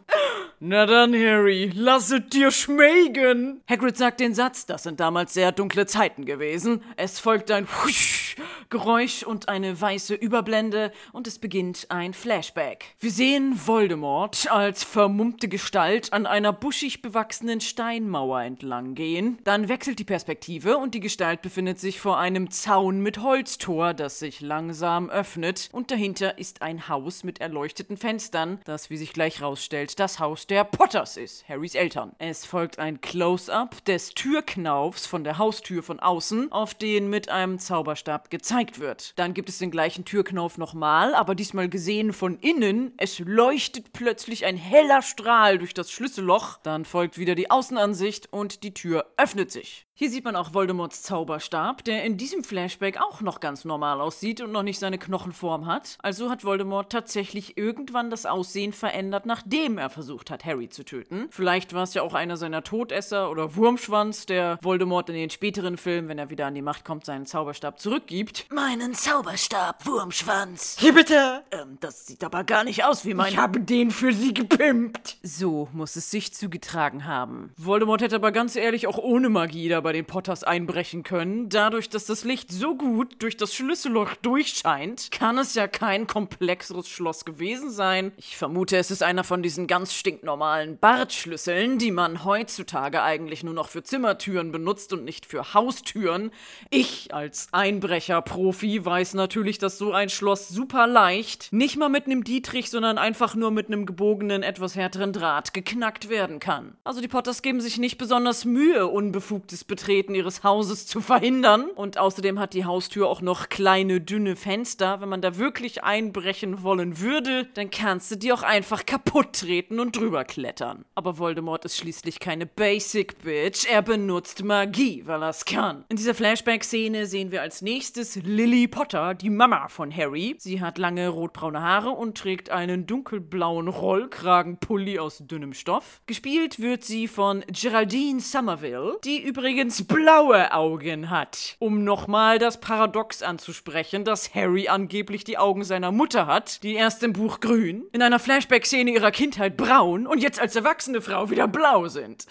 Na 0.59 0.85
dann, 0.85 1.13
Harry, 1.13 1.71
lass 1.73 2.11
es 2.11 2.27
dir 2.29 2.50
schmecken. 2.51 3.61
Hagrid 3.69 3.97
sagt 3.97 4.19
den 4.19 4.33
Satz, 4.33 4.65
das 4.65 4.83
sind 4.83 4.99
damals 4.99 5.33
sehr 5.33 5.51
dunkle 5.51 5.85
Zeiten 5.85 6.25
gewesen. 6.25 6.83
Es 6.97 7.19
folgt 7.19 7.51
ein 7.51 7.67
Husch 7.83 8.35
Geräusch 8.71 9.23
und 9.23 9.49
eine 9.49 9.79
weiße 9.79 10.15
Überblende 10.15 10.93
und 11.11 11.27
es 11.27 11.39
beginnt 11.39 11.87
ein 11.89 12.13
Flashback. 12.13 12.95
Wir 12.99 13.11
sehen 13.11 13.59
Voldemort 13.67 14.49
als 14.49 14.85
vermummte 14.85 15.49
Gestalt 15.49 16.13
an 16.13 16.25
einer 16.25 16.53
buschig 16.53 17.01
bewachsenen 17.01 17.59
Steinmauer 17.59 18.41
entlang 18.43 18.95
gehen. 18.95 19.39
Dann 19.43 19.67
wechselt 19.67 19.99
die 19.99 20.05
Perspektive 20.05 20.77
und 20.77 20.95
die 20.95 21.01
Gestalt 21.01 21.41
befindet 21.41 21.81
sich 21.81 21.99
vor 21.99 22.17
einem 22.17 22.49
Zaun 22.49 23.01
mit 23.01 23.21
Holztor, 23.21 23.93
das 23.93 24.19
sich 24.19 24.39
langsam 24.39 25.09
öffnet 25.09 25.69
und 25.73 25.91
dahinter 25.91 26.37
ist 26.37 26.61
ein 26.61 26.87
Haus 26.87 27.25
mit 27.25 27.41
erleuchteten 27.41 27.97
Fenstern, 27.97 28.61
das, 28.63 28.89
wie 28.89 28.97
sich 28.97 29.11
gleich 29.11 29.41
rausstellt, 29.41 29.99
das 29.99 30.19
Haus 30.19 30.47
der 30.47 30.63
Potters 30.63 31.17
ist, 31.17 31.47
Harrys 31.49 31.75
Eltern. 31.75 32.13
Es 32.41 32.47
folgt 32.47 32.79
ein 32.79 33.01
Close-up 33.01 33.85
des 33.85 34.15
Türknaufs 34.15 35.05
von 35.05 35.23
der 35.23 35.37
Haustür 35.37 35.83
von 35.83 35.99
außen, 35.99 36.51
auf 36.51 36.73
den 36.73 37.07
mit 37.07 37.29
einem 37.29 37.59
Zauberstab 37.59 38.31
gezeigt 38.31 38.79
wird. 38.79 39.13
Dann 39.19 39.35
gibt 39.35 39.47
es 39.47 39.59
den 39.59 39.69
gleichen 39.69 40.05
Türknauf 40.05 40.57
nochmal, 40.57 41.13
aber 41.13 41.35
diesmal 41.35 41.69
gesehen 41.69 42.13
von 42.13 42.39
innen. 42.39 42.95
Es 42.97 43.19
leuchtet 43.19 43.93
plötzlich 43.93 44.43
ein 44.43 44.57
heller 44.57 45.03
Strahl 45.03 45.59
durch 45.59 45.75
das 45.75 45.91
Schlüsselloch. 45.91 46.57
Dann 46.63 46.83
folgt 46.83 47.19
wieder 47.19 47.35
die 47.35 47.51
Außenansicht 47.51 48.33
und 48.33 48.63
die 48.63 48.73
Tür 48.73 49.05
öffnet 49.17 49.51
sich. 49.51 49.85
Hier 50.01 50.09
sieht 50.09 50.25
man 50.25 50.35
auch 50.35 50.55
Voldemorts 50.55 51.03
Zauberstab, 51.03 51.83
der 51.83 52.03
in 52.05 52.17
diesem 52.17 52.43
Flashback 52.43 52.99
auch 52.99 53.21
noch 53.21 53.39
ganz 53.39 53.65
normal 53.65 54.01
aussieht 54.01 54.41
und 54.41 54.51
noch 54.51 54.63
nicht 54.63 54.79
seine 54.79 54.97
Knochenform 54.97 55.67
hat. 55.67 55.99
Also 56.01 56.31
hat 56.31 56.43
Voldemort 56.43 56.91
tatsächlich 56.91 57.55
irgendwann 57.55 58.09
das 58.09 58.25
Aussehen 58.25 58.73
verändert, 58.73 59.27
nachdem 59.27 59.77
er 59.77 59.91
versucht 59.91 60.31
hat, 60.31 60.43
Harry 60.43 60.69
zu 60.69 60.83
töten. 60.83 61.27
Vielleicht 61.29 61.73
war 61.73 61.83
es 61.83 61.93
ja 61.93 62.01
auch 62.01 62.15
einer 62.15 62.35
seiner 62.35 62.63
Todesser 62.63 63.29
oder 63.29 63.55
Wurmschwanz, 63.55 64.25
der 64.25 64.57
Voldemort 64.63 65.07
in 65.09 65.13
den 65.13 65.29
späteren 65.29 65.77
Filmen, 65.77 66.07
wenn 66.07 66.17
er 66.17 66.31
wieder 66.31 66.47
an 66.47 66.55
die 66.55 66.63
Macht 66.63 66.83
kommt, 66.83 67.05
seinen 67.05 67.27
Zauberstab 67.27 67.79
zurückgibt. 67.79 68.47
Meinen 68.51 68.95
Zauberstab, 68.95 69.85
Wurmschwanz. 69.85 70.77
Hier 70.79 70.95
bitte! 70.95 71.43
Ähm, 71.51 71.77
das 71.79 72.07
sieht 72.07 72.23
aber 72.23 72.43
gar 72.43 72.63
nicht 72.63 72.83
aus 72.83 73.05
wie 73.05 73.13
mein. 73.13 73.33
Ich 73.33 73.37
habe 73.37 73.59
den 73.59 73.91
für 73.91 74.13
sie 74.13 74.33
gepimpt. 74.33 75.17
So 75.21 75.69
muss 75.73 75.95
es 75.95 76.09
sich 76.09 76.33
zugetragen 76.33 77.05
haben. 77.05 77.53
Voldemort 77.55 78.01
hätte 78.01 78.15
aber 78.15 78.31
ganz 78.31 78.55
ehrlich 78.55 78.87
auch 78.87 78.97
ohne 78.97 79.29
Magie 79.29 79.69
da 79.69 79.90
bei 79.91 79.97
den 79.97 80.05
Potters 80.05 80.45
einbrechen 80.45 81.03
können. 81.03 81.49
Dadurch, 81.49 81.89
dass 81.89 82.05
das 82.05 82.23
Licht 82.23 82.49
so 82.49 82.77
gut 82.77 83.21
durch 83.21 83.35
das 83.35 83.53
Schlüsselloch 83.53 84.15
durchscheint, 84.21 85.11
kann 85.11 85.37
es 85.37 85.53
ja 85.53 85.67
kein 85.67 86.07
komplexeres 86.07 86.87
Schloss 86.87 87.25
gewesen 87.25 87.71
sein. 87.71 88.13
Ich 88.15 88.37
vermute, 88.37 88.77
es 88.77 88.89
ist 88.89 89.03
einer 89.03 89.25
von 89.25 89.43
diesen 89.43 89.67
ganz 89.67 89.93
stinknormalen 89.93 90.77
Bartschlüsseln, 90.77 91.77
die 91.77 91.91
man 91.91 92.23
heutzutage 92.23 93.01
eigentlich 93.03 93.43
nur 93.43 93.53
noch 93.53 93.67
für 93.67 93.83
Zimmertüren 93.83 94.53
benutzt 94.53 94.93
und 94.93 95.03
nicht 95.03 95.25
für 95.25 95.53
Haustüren. 95.53 96.31
Ich 96.69 97.13
als 97.13 97.49
Einbrecher-Profi 97.51 98.85
weiß 98.85 99.15
natürlich, 99.15 99.57
dass 99.57 99.77
so 99.77 99.91
ein 99.91 100.07
Schloss 100.07 100.47
super 100.47 100.87
leicht, 100.87 101.51
nicht 101.51 101.75
mal 101.75 101.89
mit 101.89 102.05
einem 102.05 102.23
Dietrich, 102.23 102.69
sondern 102.69 102.97
einfach 102.97 103.35
nur 103.35 103.51
mit 103.51 103.67
einem 103.67 103.85
gebogenen, 103.85 104.41
etwas 104.41 104.77
härteren 104.77 105.11
Draht 105.11 105.53
geknackt 105.53 106.07
werden 106.07 106.39
kann. 106.39 106.77
Also 106.85 107.01
die 107.01 107.09
Potters 107.09 107.41
geben 107.41 107.59
sich 107.59 107.77
nicht 107.77 107.97
besonders 107.97 108.45
Mühe, 108.45 108.87
unbefugtes 108.87 109.65
Betreten 109.71 110.15
ihres 110.15 110.43
Hauses 110.43 110.85
zu 110.85 110.99
verhindern. 110.99 111.69
Und 111.73 111.97
außerdem 111.97 112.39
hat 112.39 112.53
die 112.53 112.65
Haustür 112.65 113.07
auch 113.07 113.21
noch 113.21 113.47
kleine, 113.47 114.01
dünne 114.01 114.35
Fenster. 114.35 114.99
Wenn 114.99 115.07
man 115.07 115.21
da 115.21 115.37
wirklich 115.37 115.81
einbrechen 115.85 116.61
wollen 116.61 116.99
würde, 116.99 117.47
dann 117.53 117.69
kannst 117.69 118.11
du 118.11 118.17
die 118.17 118.33
auch 118.33 118.43
einfach 118.43 118.85
kaputt 118.85 119.31
treten 119.31 119.79
und 119.79 119.95
drüber 119.95 120.25
klettern. 120.25 120.83
Aber 120.93 121.17
Voldemort 121.17 121.63
ist 121.63 121.77
schließlich 121.77 122.19
keine 122.19 122.45
Basic 122.45 123.19
Bitch. 123.19 123.65
Er 123.65 123.81
benutzt 123.81 124.43
Magie, 124.43 125.03
weil 125.05 125.23
er 125.23 125.29
es 125.29 125.45
kann. 125.45 125.85
In 125.87 125.95
dieser 125.95 126.15
Flashback-Szene 126.15 127.05
sehen 127.05 127.31
wir 127.31 127.41
als 127.41 127.61
nächstes 127.61 128.17
Lily 128.17 128.67
Potter, 128.67 129.13
die 129.13 129.29
Mama 129.29 129.69
von 129.69 129.95
Harry. 129.95 130.35
Sie 130.37 130.59
hat 130.59 130.77
lange 130.77 131.07
rotbraune 131.07 131.61
Haare 131.61 131.91
und 131.91 132.17
trägt 132.17 132.49
einen 132.49 132.87
dunkelblauen 132.87 133.69
Rollkragenpulli 133.69 134.99
aus 134.99 135.19
dünnem 135.25 135.53
Stoff. 135.53 136.01
Gespielt 136.07 136.59
wird 136.59 136.83
sie 136.83 137.07
von 137.07 137.45
Geraldine 137.47 138.19
Somerville, 138.19 138.97
die 139.05 139.21
übrigens 139.21 139.60
blaue 139.87 140.51
Augen 140.51 141.09
hat. 141.09 141.55
Um 141.59 141.83
nochmal 141.83 142.39
das 142.39 142.59
Paradox 142.59 143.21
anzusprechen, 143.21 144.03
dass 144.03 144.33
Harry 144.33 144.67
angeblich 144.67 145.23
die 145.23 145.37
Augen 145.37 145.63
seiner 145.63 145.91
Mutter 145.91 146.27
hat, 146.27 146.63
die 146.63 146.73
erst 146.73 147.03
im 147.03 147.13
Buch 147.13 147.39
grün, 147.39 147.83
in 147.91 148.01
einer 148.01 148.19
Flashback-Szene 148.19 148.91
ihrer 148.91 149.11
Kindheit 149.11 149.57
braun 149.57 150.07
und 150.07 150.21
jetzt 150.21 150.39
als 150.39 150.55
erwachsene 150.55 151.01
Frau 151.01 151.29
wieder 151.29 151.47
blau 151.47 151.87
sind. 151.87 152.25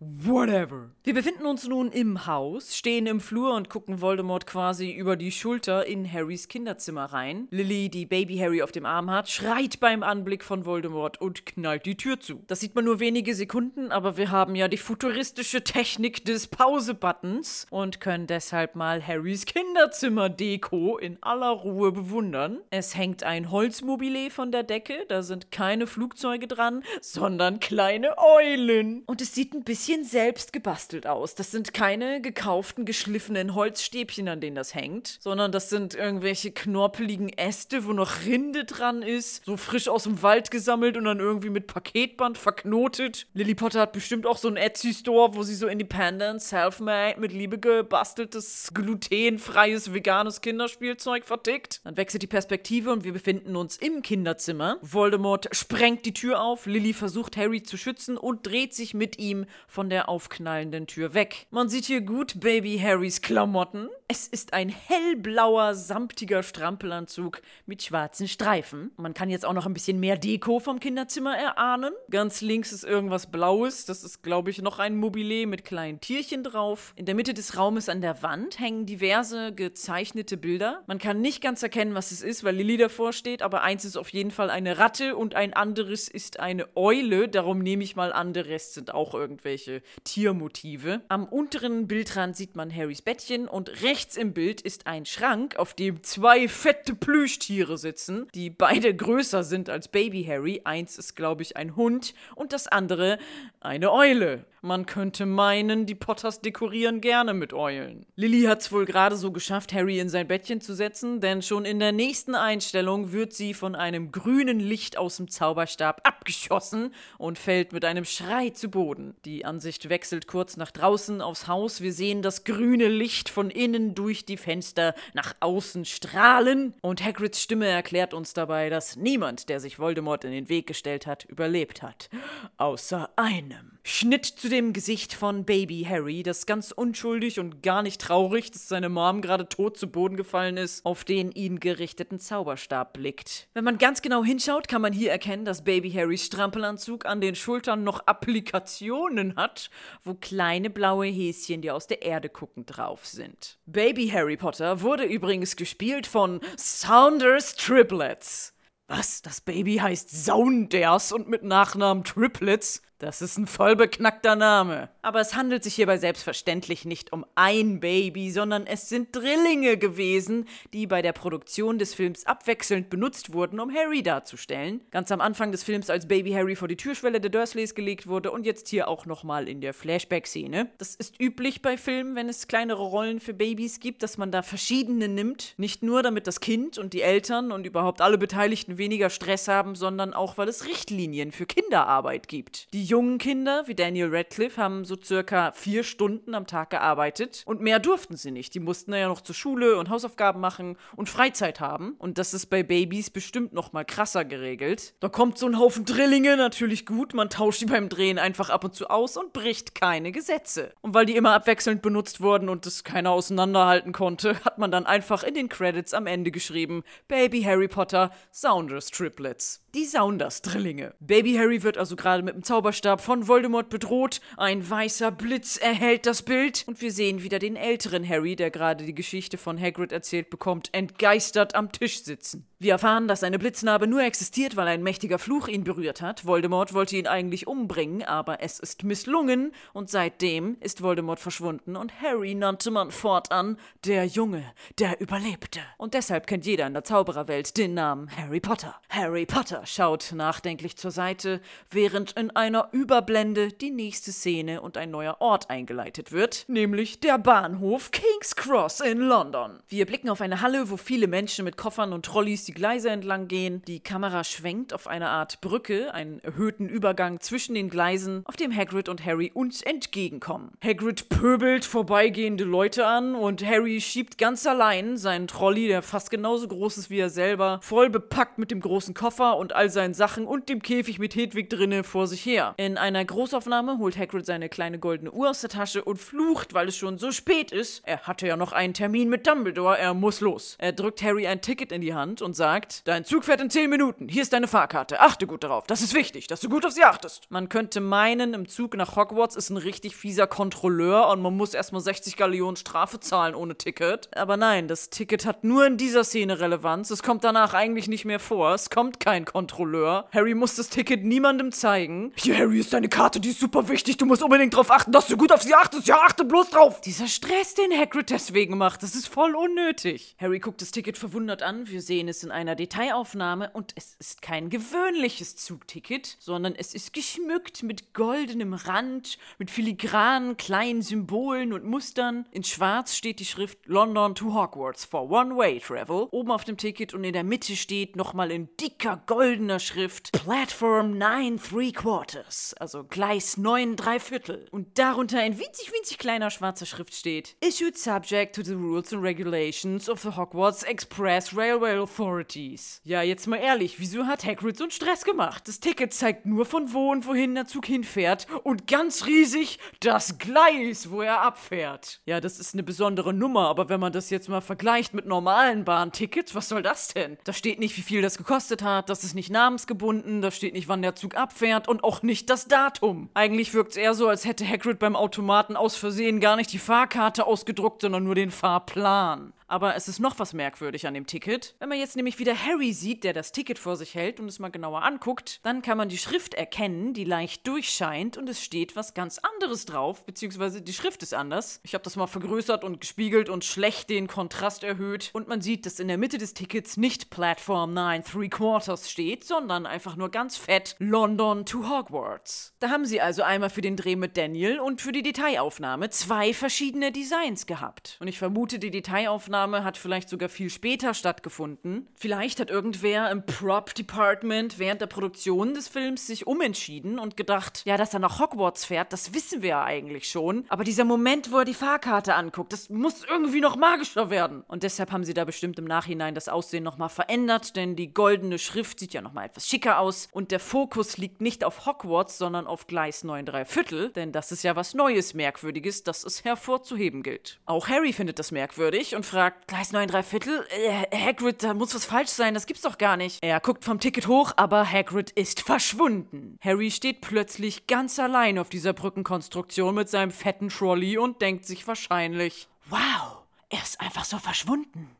Whatever. 0.00 0.90
Wir 1.02 1.14
befinden 1.14 1.46
uns 1.46 1.66
nun 1.66 1.90
im 1.90 2.26
Haus, 2.26 2.76
stehen 2.76 3.06
im 3.06 3.18
Flur 3.18 3.54
und 3.54 3.68
gucken 3.68 4.00
Voldemort 4.00 4.46
quasi 4.46 4.92
über 4.92 5.16
die 5.16 5.32
Schulter 5.32 5.86
in 5.86 6.10
Harrys 6.10 6.46
Kinderzimmer 6.46 7.06
rein. 7.06 7.48
Lily, 7.50 7.88
die 7.88 8.06
Baby 8.06 8.36
Harry 8.36 8.62
auf 8.62 8.70
dem 8.70 8.86
Arm 8.86 9.10
hat, 9.10 9.28
schreit 9.28 9.80
beim 9.80 10.04
Anblick 10.04 10.44
von 10.44 10.64
Voldemort 10.64 11.20
und 11.20 11.46
knallt 11.46 11.84
die 11.84 11.96
Tür 11.96 12.20
zu. 12.20 12.44
Das 12.46 12.60
sieht 12.60 12.76
man 12.76 12.84
nur 12.84 13.00
wenige 13.00 13.34
Sekunden, 13.34 13.90
aber 13.90 14.16
wir 14.16 14.30
haben 14.30 14.54
ja 14.54 14.68
die 14.68 14.76
futuristische 14.76 15.64
Technik 15.64 16.24
des 16.24 16.46
Pause-Buttons 16.58 17.68
und 17.70 18.00
können 18.00 18.26
deshalb 18.26 18.74
mal 18.74 19.06
Harrys 19.06 19.46
Kinderzimmer-Deko 19.46 20.98
in 20.98 21.16
aller 21.20 21.50
Ruhe 21.50 21.92
bewundern. 21.92 22.58
Es 22.70 22.96
hängt 22.96 23.22
ein 23.22 23.52
Holzmobile 23.52 24.28
von 24.30 24.50
der 24.50 24.64
Decke, 24.64 25.06
da 25.08 25.22
sind 25.22 25.52
keine 25.52 25.86
Flugzeuge 25.86 26.48
dran, 26.48 26.82
sondern 27.00 27.60
kleine 27.60 28.16
Eulen. 28.18 29.04
Und 29.06 29.20
es 29.20 29.36
sieht 29.36 29.54
ein 29.54 29.62
bisschen 29.62 30.02
selbst 30.02 30.52
gebastelt 30.52 31.06
aus. 31.06 31.36
Das 31.36 31.52
sind 31.52 31.74
keine 31.74 32.20
gekauften, 32.20 32.84
geschliffenen 32.84 33.54
Holzstäbchen, 33.54 34.28
an 34.28 34.40
denen 34.40 34.56
das 34.56 34.74
hängt, 34.74 35.18
sondern 35.20 35.52
das 35.52 35.70
sind 35.70 35.94
irgendwelche 35.94 36.50
knorpeligen 36.50 37.28
Äste, 37.28 37.84
wo 37.84 37.92
noch 37.92 38.24
Rinde 38.26 38.64
dran 38.64 39.02
ist, 39.02 39.44
so 39.44 39.56
frisch 39.56 39.86
aus 39.86 40.02
dem 40.02 40.22
Wald 40.22 40.50
gesammelt 40.50 40.96
und 40.96 41.04
dann 41.04 41.20
irgendwie 41.20 41.50
mit 41.50 41.68
Paketband 41.68 42.36
verknotet. 42.36 43.28
Lily 43.32 43.54
Potter 43.54 43.82
hat 43.82 43.92
bestimmt 43.92 44.26
auch 44.26 44.38
so 44.38 44.48
einen 44.48 44.56
Etsy-Store, 44.56 45.36
wo 45.36 45.44
sie 45.44 45.54
so 45.54 45.68
independent, 45.68 46.47
self-made, 46.48 47.20
mit 47.20 47.32
Liebe 47.32 47.58
gebasteltes, 47.58 48.70
glutenfreies, 48.74 49.92
veganes 49.92 50.40
Kinderspielzeug 50.40 51.24
vertickt. 51.24 51.80
Dann 51.84 51.96
wechselt 51.96 52.22
die 52.22 52.26
Perspektive 52.26 52.90
und 52.90 53.04
wir 53.04 53.12
befinden 53.12 53.56
uns 53.56 53.76
im 53.76 54.02
Kinderzimmer. 54.02 54.78
Voldemort 54.80 55.48
sprengt 55.52 56.04
die 56.06 56.14
Tür 56.14 56.42
auf, 56.42 56.66
Lily 56.66 56.92
versucht 56.92 57.36
Harry 57.36 57.62
zu 57.62 57.76
schützen 57.76 58.16
und 58.16 58.46
dreht 58.46 58.74
sich 58.74 58.94
mit 58.94 59.18
ihm 59.18 59.46
von 59.66 59.90
der 59.90 60.08
aufknallenden 60.08 60.86
Tür 60.86 61.14
weg. 61.14 61.46
Man 61.50 61.68
sieht 61.68 61.84
hier 61.84 62.00
gut 62.00 62.40
Baby 62.40 62.78
Harrys 62.78 63.20
Klamotten. 63.20 63.88
Es 64.10 64.26
ist 64.26 64.54
ein 64.54 64.70
hellblauer, 64.70 65.74
samtiger 65.74 66.42
Strampelanzug 66.42 67.42
mit 67.66 67.82
schwarzen 67.82 68.26
Streifen. 68.26 68.90
Man 68.96 69.12
kann 69.12 69.28
jetzt 69.28 69.44
auch 69.44 69.52
noch 69.52 69.66
ein 69.66 69.74
bisschen 69.74 70.00
mehr 70.00 70.16
Deko 70.16 70.60
vom 70.60 70.80
Kinderzimmer 70.80 71.36
erahnen. 71.36 71.92
Ganz 72.10 72.40
links 72.40 72.72
ist 72.72 72.84
irgendwas 72.84 73.30
Blaues. 73.30 73.84
Das 73.84 74.04
ist, 74.04 74.22
glaube 74.22 74.48
ich, 74.48 74.62
noch 74.62 74.78
ein 74.78 74.96
Mobile 74.96 75.46
mit 75.46 75.66
kleinen 75.66 76.00
Tierchen 76.00 76.42
drauf. 76.42 76.94
In 76.96 77.04
der 77.04 77.14
Mitte 77.14 77.34
des 77.34 77.58
Raumes 77.58 77.90
an 77.90 78.00
der 78.00 78.22
Wand 78.22 78.58
hängen 78.58 78.86
diverse 78.86 79.52
gezeichnete 79.52 80.38
Bilder. 80.38 80.82
Man 80.86 80.96
kann 80.96 81.20
nicht 81.20 81.42
ganz 81.42 81.62
erkennen, 81.62 81.94
was 81.94 82.10
es 82.10 82.22
ist, 82.22 82.44
weil 82.44 82.56
Lilly 82.56 82.78
davor 82.78 83.12
steht, 83.12 83.42
aber 83.42 83.62
eins 83.62 83.84
ist 83.84 83.98
auf 83.98 84.08
jeden 84.08 84.30
Fall 84.30 84.48
eine 84.48 84.78
Ratte 84.78 85.16
und 85.16 85.34
ein 85.34 85.52
anderes 85.52 86.08
ist 86.08 86.40
eine 86.40 86.66
Eule. 86.76 87.28
Darum 87.28 87.58
nehme 87.58 87.84
ich 87.84 87.94
mal 87.94 88.14
an, 88.14 88.32
der 88.32 88.46
Rest 88.46 88.72
sind 88.72 88.94
auch 88.94 89.12
irgendwelche 89.12 89.82
Tiermotive. 90.04 91.02
Am 91.10 91.26
unteren 91.26 91.86
Bildrand 91.88 92.38
sieht 92.38 92.56
man 92.56 92.74
Harrys 92.74 93.02
Bettchen 93.02 93.46
und 93.46 93.82
rechts 93.82 93.97
im 94.16 94.32
Bild 94.32 94.60
ist 94.60 94.86
ein 94.86 95.06
Schrank, 95.06 95.56
auf 95.56 95.74
dem 95.74 96.02
zwei 96.02 96.48
fette 96.48 96.94
Plüschtiere 96.94 97.78
sitzen, 97.78 98.28
die 98.34 98.50
beide 98.50 98.94
größer 98.94 99.42
sind 99.42 99.68
als 99.68 99.88
Baby 99.88 100.24
Harry. 100.24 100.60
Eins 100.64 100.98
ist, 100.98 101.16
glaube 101.16 101.42
ich, 101.42 101.56
ein 101.56 101.76
Hund 101.76 102.14
und 102.34 102.52
das 102.52 102.68
andere 102.68 103.18
eine 103.60 103.92
Eule. 103.92 104.44
Man 104.60 104.86
könnte 104.86 105.24
meinen, 105.24 105.86
die 105.86 105.94
Potters 105.94 106.40
dekorieren 106.40 107.00
gerne 107.00 107.32
mit 107.32 107.52
Eulen. 107.52 108.06
Lily 108.16 108.42
hat's 108.42 108.72
wohl 108.72 108.86
gerade 108.86 109.16
so 109.16 109.30
geschafft, 109.30 109.72
Harry 109.72 110.00
in 110.00 110.08
sein 110.08 110.26
Bettchen 110.26 110.60
zu 110.60 110.74
setzen, 110.74 111.20
denn 111.20 111.42
schon 111.42 111.64
in 111.64 111.78
der 111.78 111.92
nächsten 111.92 112.34
Einstellung 112.34 113.12
wird 113.12 113.32
sie 113.32 113.54
von 113.54 113.74
einem 113.74 114.10
grünen 114.10 114.58
Licht 114.58 114.98
aus 114.98 115.16
dem 115.16 115.30
Zauberstab 115.30 116.00
abgeschossen 116.02 116.92
und 117.18 117.38
fällt 117.38 117.72
mit 117.72 117.84
einem 117.84 118.04
Schrei 118.04 118.50
zu 118.50 118.68
Boden. 118.68 119.14
Die 119.24 119.44
Ansicht 119.44 119.88
wechselt 119.88 120.26
kurz 120.26 120.56
nach 120.56 120.72
draußen 120.72 121.20
aufs 121.20 121.46
Haus. 121.46 121.80
Wir 121.80 121.92
sehen 121.92 122.22
das 122.22 122.42
grüne 122.44 122.88
Licht 122.88 123.28
von 123.28 123.50
innen 123.50 123.94
durch 123.94 124.24
die 124.24 124.36
Fenster 124.36 124.94
nach 125.14 125.34
außen 125.40 125.84
strahlen 125.84 126.74
und 126.80 127.04
Hagrids 127.04 127.40
Stimme 127.40 127.66
erklärt 127.66 128.12
uns 128.12 128.34
dabei, 128.34 128.70
dass 128.70 128.96
niemand, 128.96 129.48
der 129.48 129.60
sich 129.60 129.78
Voldemort 129.78 130.24
in 130.24 130.32
den 130.32 130.48
Weg 130.48 130.66
gestellt 130.66 131.06
hat, 131.06 131.24
überlebt 131.26 131.82
hat. 131.82 132.10
Außer 132.56 133.10
einem. 133.16 133.78
Schnitt 133.84 134.26
zu 134.26 134.47
dem 134.48 134.72
Gesicht 134.72 135.14
von 135.14 135.44
Baby 135.44 135.86
Harry, 135.88 136.22
das 136.22 136.46
ganz 136.46 136.72
unschuldig 136.72 137.40
und 137.40 137.62
gar 137.62 137.82
nicht 137.82 138.00
traurig, 138.00 138.50
dass 138.50 138.68
seine 138.68 138.88
Mom 138.88 139.22
gerade 139.22 139.48
tot 139.48 139.76
zu 139.76 139.86
Boden 139.86 140.16
gefallen 140.16 140.56
ist, 140.56 140.84
auf 140.84 141.04
den 141.04 141.32
ihn 141.32 141.60
gerichteten 141.60 142.18
Zauberstab 142.18 142.92
blickt. 142.92 143.48
Wenn 143.54 143.64
man 143.64 143.78
ganz 143.78 144.02
genau 144.02 144.24
hinschaut, 144.24 144.68
kann 144.68 144.82
man 144.82 144.92
hier 144.92 145.10
erkennen, 145.10 145.44
dass 145.44 145.64
Baby 145.64 145.90
Harrys 145.90 146.26
Strampelanzug 146.26 147.06
an 147.06 147.20
den 147.20 147.34
Schultern 147.34 147.84
noch 147.84 148.00
Applikationen 148.06 149.36
hat, 149.36 149.70
wo 150.04 150.14
kleine 150.14 150.70
blaue 150.70 151.06
Häschen, 151.06 151.62
die 151.62 151.70
aus 151.70 151.86
der 151.86 152.02
Erde 152.02 152.28
gucken, 152.28 152.66
drauf 152.66 153.06
sind. 153.06 153.58
Baby 153.66 154.08
Harry 154.08 154.36
Potter 154.36 154.82
wurde 154.82 155.04
übrigens 155.04 155.56
gespielt 155.56 156.06
von 156.06 156.40
Saunders 156.56 157.56
Triplets. 157.56 158.54
Was? 158.88 159.20
Das 159.20 159.42
Baby 159.42 159.76
heißt 159.76 160.24
Saunders 160.24 161.12
und 161.12 161.28
mit 161.28 161.42
Nachnamen 161.42 162.04
Triplets? 162.04 162.82
Das 162.98 163.22
ist 163.22 163.38
ein 163.38 163.46
voll 163.46 163.76
beknackter 163.76 164.34
Name. 164.34 164.88
Aber 165.02 165.20
es 165.20 165.36
handelt 165.36 165.62
sich 165.62 165.76
hierbei 165.76 165.98
selbstverständlich 165.98 166.84
nicht 166.84 167.12
um 167.12 167.24
ein 167.36 167.78
Baby, 167.78 168.32
sondern 168.32 168.66
es 168.66 168.88
sind 168.88 169.14
Drillinge 169.14 169.76
gewesen, 169.76 170.46
die 170.72 170.88
bei 170.88 171.00
der 171.00 171.12
Produktion 171.12 171.78
des 171.78 171.94
Films 171.94 172.26
abwechselnd 172.26 172.90
benutzt 172.90 173.32
wurden, 173.32 173.60
um 173.60 173.72
Harry 173.72 174.02
darzustellen. 174.02 174.80
Ganz 174.90 175.12
am 175.12 175.20
Anfang 175.20 175.52
des 175.52 175.62
Films, 175.62 175.90
als 175.90 176.08
Baby 176.08 176.32
Harry 176.32 176.56
vor 176.56 176.66
die 176.66 176.76
Türschwelle 176.76 177.20
der 177.20 177.30
Dursleys 177.30 177.76
gelegt 177.76 178.08
wurde 178.08 178.32
und 178.32 178.44
jetzt 178.44 178.66
hier 178.66 178.88
auch 178.88 179.06
nochmal 179.06 179.48
in 179.48 179.60
der 179.60 179.74
Flashback-Szene. 179.74 180.68
Das 180.78 180.96
ist 180.96 181.20
üblich 181.20 181.62
bei 181.62 181.76
Filmen, 181.76 182.16
wenn 182.16 182.28
es 182.28 182.48
kleinere 182.48 182.82
Rollen 182.82 183.20
für 183.20 183.32
Babys 183.32 183.78
gibt, 183.78 184.02
dass 184.02 184.18
man 184.18 184.32
da 184.32 184.42
verschiedene 184.42 185.06
nimmt. 185.06 185.54
Nicht 185.56 185.84
nur, 185.84 186.02
damit 186.02 186.26
das 186.26 186.40
Kind 186.40 186.78
und 186.78 186.94
die 186.94 187.02
Eltern 187.02 187.52
und 187.52 187.64
überhaupt 187.64 188.00
alle 188.00 188.18
Beteiligten 188.18 188.76
weniger 188.76 189.08
Stress 189.08 189.46
haben, 189.46 189.76
sondern 189.76 190.14
auch, 190.14 190.36
weil 190.36 190.48
es 190.48 190.66
Richtlinien 190.66 191.30
für 191.30 191.46
Kinderarbeit 191.46 192.26
gibt. 192.26 192.72
Die 192.72 192.87
jungen 192.88 193.18
Kinder, 193.18 193.64
wie 193.66 193.74
Daniel 193.74 194.08
Radcliffe, 194.10 194.60
haben 194.60 194.84
so 194.84 194.96
circa 194.96 195.52
vier 195.52 195.84
Stunden 195.84 196.34
am 196.34 196.46
Tag 196.46 196.70
gearbeitet 196.70 197.42
und 197.46 197.60
mehr 197.60 197.78
durften 197.78 198.16
sie 198.16 198.30
nicht. 198.30 198.54
Die 198.54 198.60
mussten 198.60 198.94
ja 198.94 199.08
noch 199.08 199.20
zur 199.20 199.34
Schule 199.34 199.76
und 199.76 199.90
Hausaufgaben 199.90 200.40
machen 200.40 200.76
und 200.96 201.08
Freizeit 201.08 201.60
haben. 201.60 201.94
Und 201.98 202.18
das 202.18 202.34
ist 202.34 202.46
bei 202.46 202.62
Babys 202.62 203.10
bestimmt 203.10 203.52
noch 203.52 203.72
mal 203.72 203.84
krasser 203.84 204.24
geregelt. 204.24 204.94
Da 205.00 205.08
kommt 205.08 205.38
so 205.38 205.46
ein 205.46 205.58
Haufen 205.58 205.84
Drillinge 205.84 206.36
natürlich 206.36 206.86
gut. 206.86 207.14
Man 207.14 207.30
tauscht 207.30 207.60
die 207.60 207.66
beim 207.66 207.88
Drehen 207.88 208.18
einfach 208.18 208.48
ab 208.50 208.64
und 208.64 208.74
zu 208.74 208.88
aus 208.88 209.16
und 209.16 209.32
bricht 209.32 209.74
keine 209.74 210.10
Gesetze. 210.10 210.72
Und 210.80 210.94
weil 210.94 211.06
die 211.06 211.16
immer 211.16 211.34
abwechselnd 211.34 211.82
benutzt 211.82 212.20
wurden 212.20 212.48
und 212.48 212.66
es 212.66 212.84
keiner 212.84 213.10
auseinanderhalten 213.10 213.92
konnte, 213.92 214.42
hat 214.44 214.58
man 214.58 214.70
dann 214.70 214.86
einfach 214.86 215.22
in 215.22 215.34
den 215.34 215.50
Credits 215.50 215.92
am 215.92 216.06
Ende 216.06 216.30
geschrieben: 216.30 216.82
Baby 217.06 217.42
Harry 217.42 217.68
Potter, 217.68 218.10
Saunders 218.30 218.90
Triplets. 218.90 219.62
Die 219.74 219.84
Saunders-Drillinge. 219.84 220.94
Baby 220.98 221.34
Harry 221.34 221.62
wird 221.62 221.76
also 221.76 221.94
gerade 221.94 222.22
mit 222.22 222.34
dem 222.34 222.42
Zauberstab 222.42 222.77
von 223.00 223.28
Voldemort 223.28 223.68
bedroht. 223.68 224.20
Ein 224.36 224.68
weißer 224.68 225.10
Blitz 225.10 225.56
erhält 225.58 226.06
das 226.06 226.22
Bild 226.22 226.64
und 226.66 226.80
wir 226.80 226.90
sehen 226.90 227.22
wieder 227.22 227.38
den 227.38 227.56
älteren 227.56 228.08
Harry, 228.08 228.36
der 228.36 228.50
gerade 228.50 228.84
die 228.84 228.94
Geschichte 228.94 229.36
von 229.36 229.60
Hagrid 229.60 229.92
erzählt 229.92 230.30
bekommt, 230.30 230.70
entgeistert 230.72 231.54
am 231.54 231.70
Tisch 231.70 232.02
sitzen. 232.02 232.47
Wir 232.60 232.72
erfahren, 232.72 233.06
dass 233.06 233.20
seine 233.20 233.38
Blitznarbe 233.38 233.86
nur 233.86 234.02
existiert, 234.02 234.56
weil 234.56 234.66
ein 234.66 234.82
mächtiger 234.82 235.20
Fluch 235.20 235.46
ihn 235.46 235.62
berührt 235.62 236.02
hat. 236.02 236.26
Voldemort 236.26 236.74
wollte 236.74 236.96
ihn 236.96 237.06
eigentlich 237.06 237.46
umbringen, 237.46 238.02
aber 238.02 238.42
es 238.42 238.58
ist 238.58 238.82
misslungen 238.82 239.52
und 239.72 239.90
seitdem 239.90 240.56
ist 240.58 240.82
Voldemort 240.82 241.20
verschwunden 241.20 241.76
und 241.76 242.02
Harry 242.02 242.34
nannte 242.34 242.72
man 242.72 242.90
fortan 242.90 243.58
der 243.84 244.06
Junge, 244.06 244.42
der 244.80 245.00
überlebte. 245.00 245.60
Und 245.76 245.94
deshalb 245.94 246.26
kennt 246.26 246.46
jeder 246.46 246.66
in 246.66 246.72
der 246.72 246.82
Zaubererwelt 246.82 247.56
den 247.56 247.74
Namen 247.74 248.10
Harry 248.16 248.40
Potter. 248.40 248.74
Harry 248.88 249.24
Potter 249.24 249.64
schaut 249.64 250.10
nachdenklich 250.12 250.76
zur 250.76 250.90
Seite, 250.90 251.40
während 251.70 252.10
in 252.18 252.32
einer 252.32 252.70
Überblende 252.72 253.52
die 253.52 253.70
nächste 253.70 254.10
Szene 254.10 254.62
und 254.62 254.76
ein 254.76 254.90
neuer 254.90 255.18
Ort 255.20 255.48
eingeleitet 255.48 256.10
wird, 256.10 256.44
nämlich 256.48 256.98
der 256.98 257.18
Bahnhof 257.18 257.92
King's 257.92 258.34
Cross 258.34 258.80
in 258.80 258.98
London. 258.98 259.60
Wir 259.68 259.86
blicken 259.86 260.08
auf 260.08 260.20
eine 260.20 260.40
Halle, 260.40 260.70
wo 260.70 260.76
viele 260.76 261.06
Menschen 261.06 261.44
mit 261.44 261.56
Koffern 261.56 261.92
und 261.92 262.04
Trolleys 262.04 262.47
die 262.48 262.54
Gleise 262.54 262.88
entlang 262.88 263.28
gehen. 263.28 263.62
Die 263.66 263.80
Kamera 263.80 264.24
schwenkt 264.24 264.72
auf 264.72 264.86
eine 264.86 265.10
Art 265.10 265.42
Brücke, 265.42 265.92
einen 265.92 266.18
erhöhten 266.20 266.66
Übergang 266.68 267.20
zwischen 267.20 267.54
den 267.54 267.68
Gleisen, 267.68 268.22
auf 268.24 268.36
dem 268.36 268.56
Hagrid 268.56 268.88
und 268.88 269.04
Harry 269.04 269.30
uns 269.34 269.60
entgegenkommen. 269.60 270.52
Hagrid 270.64 271.10
pöbelt 271.10 271.66
vorbeigehende 271.66 272.44
Leute 272.44 272.86
an 272.86 273.14
und 273.14 273.44
Harry 273.44 273.82
schiebt 273.82 274.16
ganz 274.16 274.46
allein 274.46 274.96
seinen 274.96 275.26
Trolley, 275.26 275.68
der 275.68 275.82
fast 275.82 276.10
genauso 276.10 276.48
groß 276.48 276.78
ist 276.78 276.90
wie 276.90 277.00
er 277.00 277.10
selber, 277.10 277.60
voll 277.62 277.90
bepackt 277.90 278.38
mit 278.38 278.50
dem 278.50 278.60
großen 278.60 278.94
Koffer 278.94 279.36
und 279.36 279.52
all 279.52 279.68
seinen 279.68 279.92
Sachen 279.92 280.26
und 280.26 280.48
dem 280.48 280.62
Käfig 280.62 280.98
mit 280.98 281.14
Hedwig 281.14 281.50
drinne 281.50 281.84
vor 281.84 282.06
sich 282.06 282.24
her. 282.24 282.54
In 282.56 282.78
einer 282.78 283.04
Großaufnahme 283.04 283.76
holt 283.76 283.98
Hagrid 283.98 284.24
seine 284.24 284.48
kleine 284.48 284.78
goldene 284.78 285.10
Uhr 285.10 285.28
aus 285.28 285.42
der 285.42 285.50
Tasche 285.50 285.84
und 285.84 285.98
flucht, 285.98 286.54
weil 286.54 286.68
es 286.68 286.76
schon 286.78 286.96
so 286.96 287.12
spät 287.12 287.52
ist. 287.52 287.82
Er 287.84 288.04
hatte 288.04 288.26
ja 288.26 288.38
noch 288.38 288.52
einen 288.52 288.72
Termin 288.72 289.10
mit 289.10 289.26
Dumbledore, 289.26 289.76
er 289.76 289.92
muss 289.92 290.22
los. 290.22 290.56
Er 290.58 290.72
drückt 290.72 291.02
Harry 291.02 291.26
ein 291.26 291.42
Ticket 291.42 291.72
in 291.72 291.82
die 291.82 291.92
Hand 291.92 292.22
und 292.22 292.37
sagt, 292.38 292.88
dein 292.88 293.04
Zug 293.04 293.24
fährt 293.24 293.42
in 293.42 293.50
10 293.50 293.68
Minuten, 293.68 294.08
hier 294.08 294.22
ist 294.22 294.32
deine 294.32 294.48
Fahrkarte, 294.48 295.00
achte 295.00 295.26
gut 295.26 295.44
darauf, 295.44 295.66
das 295.66 295.82
ist 295.82 295.92
wichtig, 295.92 296.28
dass 296.28 296.40
du 296.40 296.48
gut 296.48 296.64
auf 296.64 296.72
sie 296.72 296.84
achtest. 296.84 297.30
Man 297.30 297.50
könnte 297.50 297.80
meinen, 297.80 298.32
im 298.32 298.48
Zug 298.48 298.74
nach 298.76 298.96
Hogwarts 298.96 299.36
ist 299.36 299.50
ein 299.50 299.58
richtig 299.58 299.96
fieser 299.96 300.26
Kontrolleur 300.26 301.08
und 301.08 301.20
man 301.20 301.36
muss 301.36 301.52
erstmal 301.52 301.82
60 301.82 302.16
Gallionen 302.16 302.56
Strafe 302.56 303.00
zahlen 303.00 303.34
ohne 303.34 303.56
Ticket. 303.56 304.08
Aber 304.16 304.38
nein, 304.38 304.68
das 304.68 304.88
Ticket 304.88 305.26
hat 305.26 305.44
nur 305.44 305.66
in 305.66 305.76
dieser 305.76 306.04
Szene 306.04 306.40
Relevanz, 306.40 306.90
es 306.90 307.02
kommt 307.02 307.24
danach 307.24 307.52
eigentlich 307.52 307.88
nicht 307.88 308.04
mehr 308.04 308.20
vor, 308.20 308.54
es 308.54 308.70
kommt 308.70 309.00
kein 309.00 309.26
Kontrolleur. 309.26 310.08
Harry 310.12 310.34
muss 310.34 310.54
das 310.54 310.70
Ticket 310.70 311.04
niemandem 311.04 311.52
zeigen. 311.52 312.12
Hier, 312.16 312.38
Harry, 312.38 312.60
ist 312.60 312.72
deine 312.72 312.88
Karte, 312.88 313.20
die 313.20 313.30
ist 313.30 313.40
super 313.40 313.68
wichtig, 313.68 313.96
du 313.96 314.06
musst 314.06 314.22
unbedingt 314.22 314.54
darauf 314.54 314.70
achten, 314.70 314.92
dass 314.92 315.08
du 315.08 315.16
gut 315.16 315.32
auf 315.32 315.42
sie 315.42 315.54
achtest, 315.54 315.88
ja, 315.88 315.96
achte 315.96 316.24
bloß 316.24 316.50
drauf. 316.50 316.80
Dieser 316.80 317.08
Stress, 317.08 317.54
den 317.54 317.76
Hagrid 317.76 318.10
deswegen 318.10 318.56
macht, 318.56 318.84
das 318.84 318.94
ist 318.94 319.08
voll 319.08 319.34
unnötig. 319.34 320.14
Harry 320.20 320.38
guckt 320.38 320.62
das 320.62 320.70
Ticket 320.70 320.96
verwundert 320.96 321.42
an, 321.42 321.68
wir 321.68 321.82
sehen 321.82 322.08
es 322.08 322.22
in 322.22 322.27
einer 322.30 322.54
Detailaufnahme 322.54 323.50
und 323.52 323.72
es 323.76 323.94
ist 323.98 324.22
kein 324.22 324.50
gewöhnliches 324.50 325.36
Zugticket, 325.36 326.16
sondern 326.18 326.54
es 326.54 326.74
ist 326.74 326.92
geschmückt 326.92 327.62
mit 327.62 327.94
goldenem 327.94 328.54
Rand, 328.54 329.18
mit 329.38 329.50
filigranen 329.50 330.36
kleinen 330.36 330.82
Symbolen 330.82 331.52
und 331.52 331.64
Mustern. 331.64 332.26
In 332.30 332.44
schwarz 332.44 332.96
steht 332.96 333.20
die 333.20 333.24
Schrift 333.24 333.66
London 333.66 334.14
to 334.14 334.34
Hogwarts 334.34 334.84
for 334.84 335.10
One-Way 335.10 335.60
Travel 335.60 336.08
oben 336.10 336.30
auf 336.30 336.44
dem 336.44 336.56
Ticket 336.56 336.94
und 336.94 337.04
in 337.04 337.12
der 337.12 337.24
Mitte 337.24 337.56
steht 337.56 337.96
nochmal 337.96 338.30
in 338.30 338.48
dicker 338.56 339.02
goldener 339.06 339.58
Schrift 339.58 340.12
Platform 340.12 340.96
9 340.98 341.38
Three 341.38 341.72
Quarters, 341.72 342.54
also 342.58 342.84
Gleis 342.84 343.36
9 343.36 343.76
3 343.76 344.00
Viertel. 344.00 344.48
Und 344.50 344.78
darunter 344.78 345.24
in 345.24 345.38
winzig, 345.38 345.72
winzig 345.72 345.98
kleiner 345.98 346.30
schwarzer 346.30 346.66
Schrift 346.66 346.94
steht 346.94 347.36
Issued 347.40 347.78
subject 347.78 348.34
to 348.34 348.42
the 348.42 348.54
rules 348.54 348.92
and 348.92 349.02
regulations 349.02 349.88
of 349.88 350.00
the 350.00 350.10
Hogwarts 350.10 350.62
Express 350.62 351.36
Railway 351.36 351.78
Authorities. 352.18 352.80
Ja, 352.84 353.02
jetzt 353.02 353.26
mal 353.26 353.36
ehrlich, 353.36 353.78
wieso 353.78 354.06
hat 354.06 354.24
Hagrid 354.24 354.56
so 354.56 354.64
einen 354.64 354.70
Stress 354.70 355.04
gemacht? 355.04 355.46
Das 355.46 355.60
Ticket 355.60 355.94
zeigt 355.94 356.26
nur 356.26 356.46
von 356.46 356.72
wo 356.72 356.90
und 356.90 357.06
wohin 357.06 357.34
der 357.34 357.46
Zug 357.46 357.66
hinfährt 357.66 358.26
und 358.42 358.66
ganz 358.66 359.06
riesig 359.06 359.58
das 359.80 360.18
Gleis, 360.18 360.90
wo 360.90 361.02
er 361.02 361.22
abfährt. 361.22 362.00
Ja, 362.06 362.20
das 362.20 362.38
ist 362.38 362.54
eine 362.54 362.62
besondere 362.62 363.14
Nummer, 363.14 363.48
aber 363.48 363.68
wenn 363.68 363.80
man 363.80 363.92
das 363.92 364.10
jetzt 364.10 364.28
mal 364.28 364.40
vergleicht 364.40 364.94
mit 364.94 365.06
normalen 365.06 365.64
Bahntickets, 365.64 366.34
was 366.34 366.48
soll 366.48 366.62
das 366.62 366.88
denn? 366.88 367.18
Da 367.24 367.32
steht 367.32 367.60
nicht, 367.60 367.76
wie 367.76 367.82
viel 367.82 368.02
das 368.02 368.18
gekostet 368.18 368.62
hat, 368.62 368.90
das 368.90 369.04
ist 369.04 369.14
nicht 369.14 369.30
namensgebunden, 369.30 370.20
da 370.20 370.30
steht 370.30 370.54
nicht, 370.54 370.68
wann 370.68 370.82
der 370.82 370.96
Zug 370.96 371.16
abfährt 371.16 371.68
und 371.68 371.84
auch 371.84 372.02
nicht 372.02 372.30
das 372.30 372.48
Datum. 372.48 373.10
Eigentlich 373.14 373.54
wirkt 373.54 373.72
es 373.72 373.76
eher 373.76 373.94
so, 373.94 374.08
als 374.08 374.24
hätte 374.24 374.48
Hagrid 374.48 374.78
beim 374.78 374.96
Automaten 374.96 375.56
aus 375.56 375.76
Versehen 375.76 376.20
gar 376.20 376.36
nicht 376.36 376.52
die 376.52 376.58
Fahrkarte 376.58 377.26
ausgedruckt, 377.26 377.82
sondern 377.82 378.04
nur 378.04 378.14
den 378.14 378.30
Fahrplan. 378.30 379.32
Aber 379.48 379.74
es 379.74 379.88
ist 379.88 379.98
noch 379.98 380.18
was 380.18 380.34
merkwürdig 380.34 380.86
an 380.86 380.92
dem 380.92 381.06
Ticket. 381.06 381.54
Wenn 381.58 381.70
man 381.70 381.78
jetzt 381.78 381.96
nämlich 381.96 382.18
wieder 382.18 382.36
Harry 382.36 382.74
sieht, 382.74 383.02
der 383.02 383.14
das 383.14 383.32
Ticket 383.32 383.58
vor 383.58 383.76
sich 383.76 383.94
hält 383.94 384.20
und 384.20 384.28
es 384.28 384.38
mal 384.38 384.50
genauer 384.50 384.82
anguckt, 384.82 385.40
dann 385.42 385.62
kann 385.62 385.78
man 385.78 385.88
die 385.88 385.96
Schrift 385.96 386.34
erkennen, 386.34 386.92
die 386.92 387.04
leicht 387.04 387.46
durchscheint 387.46 388.18
und 388.18 388.28
es 388.28 388.44
steht 388.44 388.76
was 388.76 388.92
ganz 388.92 389.18
anderes 389.18 389.64
drauf, 389.64 390.04
beziehungsweise 390.04 390.60
die 390.60 390.74
Schrift 390.74 391.02
ist 391.02 391.14
anders. 391.14 391.60
Ich 391.62 391.72
habe 391.72 391.82
das 391.82 391.96
mal 391.96 392.06
vergrößert 392.06 392.62
und 392.62 392.82
gespiegelt 392.82 393.30
und 393.30 393.42
schlecht 393.42 393.88
den 393.88 394.06
Kontrast 394.06 394.64
erhöht 394.64 395.08
und 395.14 395.28
man 395.28 395.40
sieht, 395.40 395.64
dass 395.64 395.80
in 395.80 395.88
der 395.88 395.98
Mitte 395.98 396.18
des 396.18 396.34
Tickets 396.34 396.76
nicht 396.76 397.08
Platform 397.08 397.72
9 397.72 398.04
Three 398.04 398.28
Quarters 398.28 398.90
steht, 398.90 399.24
sondern 399.24 399.64
einfach 399.64 399.96
nur 399.96 400.10
ganz 400.10 400.36
fett 400.36 400.76
London 400.78 401.46
to 401.46 401.66
Hogwarts. 401.70 402.52
Da 402.60 402.68
haben 402.68 402.84
sie 402.84 403.00
also 403.00 403.22
einmal 403.22 403.48
für 403.48 403.62
den 403.62 403.76
Dreh 403.76 403.96
mit 403.96 404.18
Daniel 404.18 404.60
und 404.60 404.82
für 404.82 404.92
die 404.92 405.02
Detailaufnahme 405.02 405.88
zwei 405.88 406.34
verschiedene 406.34 406.92
Designs 406.92 407.46
gehabt. 407.46 407.96
Und 408.00 408.08
ich 408.08 408.18
vermute, 408.18 408.58
die 408.58 408.70
Detailaufnahme 408.70 409.37
hat 409.46 409.76
vielleicht 409.76 410.08
sogar 410.08 410.28
viel 410.28 410.50
später 410.50 410.94
stattgefunden. 410.94 411.88
Vielleicht 411.94 412.40
hat 412.40 412.50
irgendwer 412.50 413.10
im 413.10 413.24
Prop 413.24 413.74
Department 413.74 414.58
während 414.58 414.80
der 414.80 414.86
Produktion 414.86 415.54
des 415.54 415.68
Films 415.68 416.06
sich 416.06 416.26
umentschieden 416.26 416.98
und 416.98 417.16
gedacht, 417.16 417.62
ja, 417.64 417.76
dass 417.76 417.94
er 417.94 418.00
nach 418.00 418.18
Hogwarts 418.18 418.64
fährt, 418.64 418.92
das 418.92 419.14
wissen 419.14 419.42
wir 419.42 419.48
ja 419.50 419.64
eigentlich 419.64 420.08
schon. 420.08 420.44
Aber 420.48 420.64
dieser 420.64 420.84
Moment, 420.84 421.32
wo 421.32 421.38
er 421.38 421.44
die 421.44 421.54
Fahrkarte 421.54 422.14
anguckt, 422.14 422.52
das 422.52 422.68
muss 422.70 423.04
irgendwie 423.04 423.40
noch 423.40 423.56
magischer 423.56 424.10
werden. 424.10 424.42
Und 424.48 424.62
deshalb 424.62 424.92
haben 424.92 425.04
sie 425.04 425.14
da 425.14 425.24
bestimmt 425.24 425.58
im 425.58 425.64
Nachhinein 425.64 426.14
das 426.14 426.28
Aussehen 426.28 426.64
nochmal 426.64 426.88
verändert, 426.88 427.56
denn 427.56 427.76
die 427.76 427.92
goldene 427.92 428.38
Schrift 428.38 428.80
sieht 428.80 428.94
ja 428.94 429.02
nochmal 429.02 429.26
etwas 429.26 429.46
schicker 429.46 429.78
aus. 429.78 430.08
Und 430.12 430.30
der 430.30 430.40
Fokus 430.40 430.96
liegt 430.98 431.20
nicht 431.20 431.44
auf 431.44 431.66
Hogwarts, 431.66 432.18
sondern 432.18 432.46
auf 432.46 432.66
Gleis 432.66 433.04
9 433.04 433.26
3 433.26 433.44
Viertel, 433.44 433.90
denn 433.90 434.12
das 434.12 434.32
ist 434.32 434.42
ja 434.42 434.56
was 434.56 434.74
Neues, 434.74 435.14
Merkwürdiges, 435.14 435.84
das 435.84 436.04
es 436.04 436.24
hervorzuheben 436.24 437.02
gilt. 437.02 437.40
Auch 437.46 437.68
Harry 437.68 437.92
findet 437.92 438.18
das 438.18 438.32
merkwürdig 438.32 438.94
und 438.94 439.04
fragt, 439.04 439.27
Gleis 439.46 439.72
9 439.72 439.88
3 439.88 440.02
Viertel? 440.02 440.46
Äh, 440.50 440.96
Hagrid, 440.96 441.42
da 441.42 441.54
muss 441.54 441.74
was 441.74 441.84
falsch 441.84 442.10
sein, 442.10 442.34
das 442.34 442.46
gibt's 442.46 442.62
doch 442.62 442.78
gar 442.78 442.96
nicht. 442.96 443.18
Er 443.22 443.40
guckt 443.40 443.64
vom 443.64 443.80
Ticket 443.80 444.06
hoch, 444.06 444.32
aber 444.36 444.70
Hagrid 444.70 445.10
ist 445.10 445.40
verschwunden. 445.40 446.36
Harry 446.40 446.70
steht 446.70 447.00
plötzlich 447.00 447.66
ganz 447.66 447.98
allein 447.98 448.38
auf 448.38 448.48
dieser 448.48 448.72
Brückenkonstruktion 448.72 449.74
mit 449.74 449.88
seinem 449.88 450.10
fetten 450.10 450.48
Trolley 450.48 450.98
und 450.98 451.22
denkt 451.22 451.46
sich 451.46 451.66
wahrscheinlich, 451.66 452.48
wow, 452.66 453.22
er 453.48 453.62
ist 453.62 453.80
einfach 453.80 454.04
so 454.04 454.18
verschwunden. 454.18 454.90